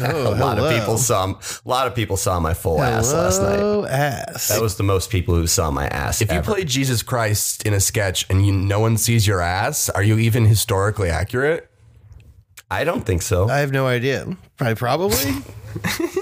[0.00, 3.42] Oh, A lot of people saw a lot of people saw my full ass last
[3.42, 3.58] night.
[3.58, 4.46] Oh, ass.
[4.46, 6.22] That was the most people who saw my ass.
[6.22, 9.90] If you play Jesus Christ in a sketch and you no one sees your ass,
[9.90, 11.67] are you even historically accurate?
[12.70, 13.48] I don't think so.
[13.48, 14.36] I have no idea.
[14.56, 15.30] Probably, probably.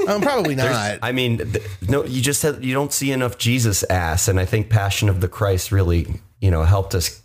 [0.08, 0.98] um, probably not.
[1.02, 4.44] I mean, th- no, you just had, you don't see enough Jesus ass, and I
[4.44, 7.20] think Passion of the Christ really, you know, helped us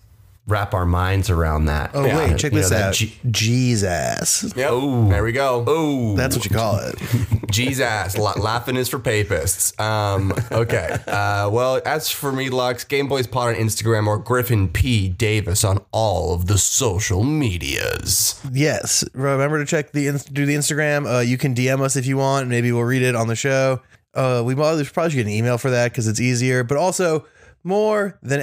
[0.52, 1.92] wrap our minds around that.
[1.94, 2.18] Oh Yeah.
[2.18, 2.94] wait, check You this that out.
[2.94, 4.44] G- Jesus.
[4.56, 4.72] Yep.
[5.10, 5.64] There we go.
[5.66, 6.96] Oh, That's what you call it.
[7.52, 9.78] Jesus, La- laughing is for papists.
[9.80, 10.98] Um, okay.
[11.08, 15.64] Uh, well, as for me, Lux, Game Boys Pod on Instagram or Griffin P Davis
[15.64, 18.40] on all of the social medias.
[18.52, 19.04] Yes.
[19.14, 21.06] Remember to check the ins- do the Instagram.
[21.18, 22.48] Uh, you can DM us if you want.
[22.48, 23.82] Maybe we'll read it on the show.
[24.14, 26.64] Uh, we probably probably should get an email for that because it's easier.
[26.64, 27.26] But also,
[27.64, 28.42] more than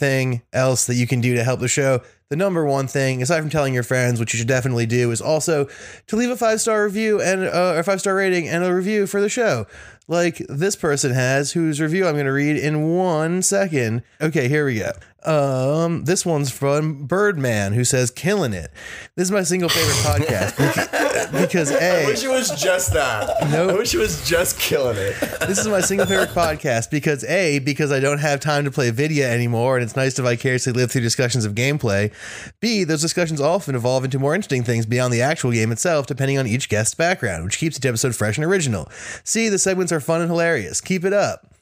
[0.00, 3.40] anything else that you can do to help the show, the number one thing, aside
[3.40, 5.68] from telling your friends, which you should definitely do, is also
[6.08, 9.06] to leave a five star review and uh, a five star rating and a review
[9.06, 9.66] for the show.
[10.08, 14.02] Like this person has, whose review I'm going to read in one second.
[14.20, 14.92] Okay, here we go.
[15.26, 18.70] Um, this one's from Birdman, who says, "Killing it."
[19.16, 23.50] This is my single favorite podcast beca- because a it was just that.
[23.50, 23.70] Nope.
[23.72, 25.14] I wish it was just killing it.
[25.40, 28.90] this is my single favorite podcast because a because I don't have time to play
[28.90, 32.12] video anymore, and it's nice to vicariously live through discussions of gameplay.
[32.60, 36.38] B those discussions often evolve into more interesting things beyond the actual game itself, depending
[36.38, 38.88] on each guest's background, which keeps each episode fresh and original.
[39.24, 40.80] C the segments are fun and hilarious.
[40.80, 41.52] Keep it up.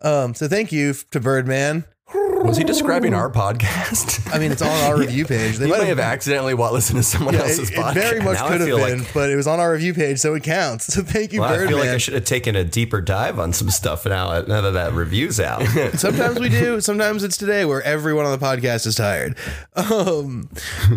[0.00, 1.84] Um, so thank you to Birdman.
[2.14, 4.30] Was he describing our podcast?
[4.34, 5.56] I mean, it's on our review page.
[5.56, 7.94] They He might have have accidentally wa- listened to someone It, else's it podcast.
[7.94, 10.34] very much Now could have been, like- but it was on our review page, so
[10.34, 10.84] it counts.
[10.94, 13.52] So thank you, Well, I feel like I should have taken a deeper dive on
[13.54, 15.62] some stuff now, now that that review's out.
[15.94, 16.80] Sometimes we do.
[16.82, 19.36] Sometimes it's today where everyone on the podcast is tired.
[19.74, 20.50] Um,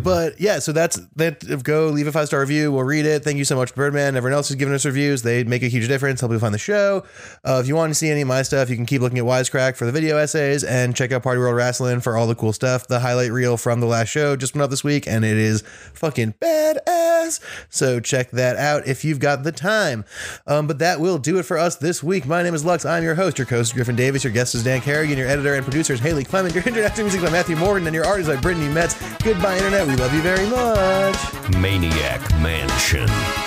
[0.03, 1.63] but yeah, so that's that.
[1.63, 2.71] Go leave a five star review.
[2.73, 3.23] We'll read it.
[3.23, 4.15] Thank you so much, Birdman.
[4.17, 5.21] Everyone else who's given us reviews.
[5.23, 6.19] They make a huge difference.
[6.19, 7.03] Help you find the show.
[7.43, 9.23] Uh, if you want to see any of my stuff, you can keep looking at
[9.23, 12.53] Wisecrack for the video essays and check out Party World Wrestling for all the cool
[12.53, 12.87] stuff.
[12.87, 15.63] The highlight reel from the last show just went up this week, and it is
[15.93, 17.39] fucking badass.
[17.69, 20.05] So check that out if you've got the time.
[20.45, 22.25] Um, but that will do it for us this week.
[22.25, 22.85] My name is Lux.
[22.85, 24.23] I'm your host, your co-host Griffin Davis.
[24.23, 25.17] Your guest is Dan Kerrigan.
[25.17, 26.55] Your editor and producer is Haley Clement.
[26.55, 28.95] Your international music by Matthew Morgan, and your artist by Brittany Metz.
[29.23, 29.87] Goodbye, internet.
[29.87, 31.57] We love you very much.
[31.57, 33.46] Maniac Mansion.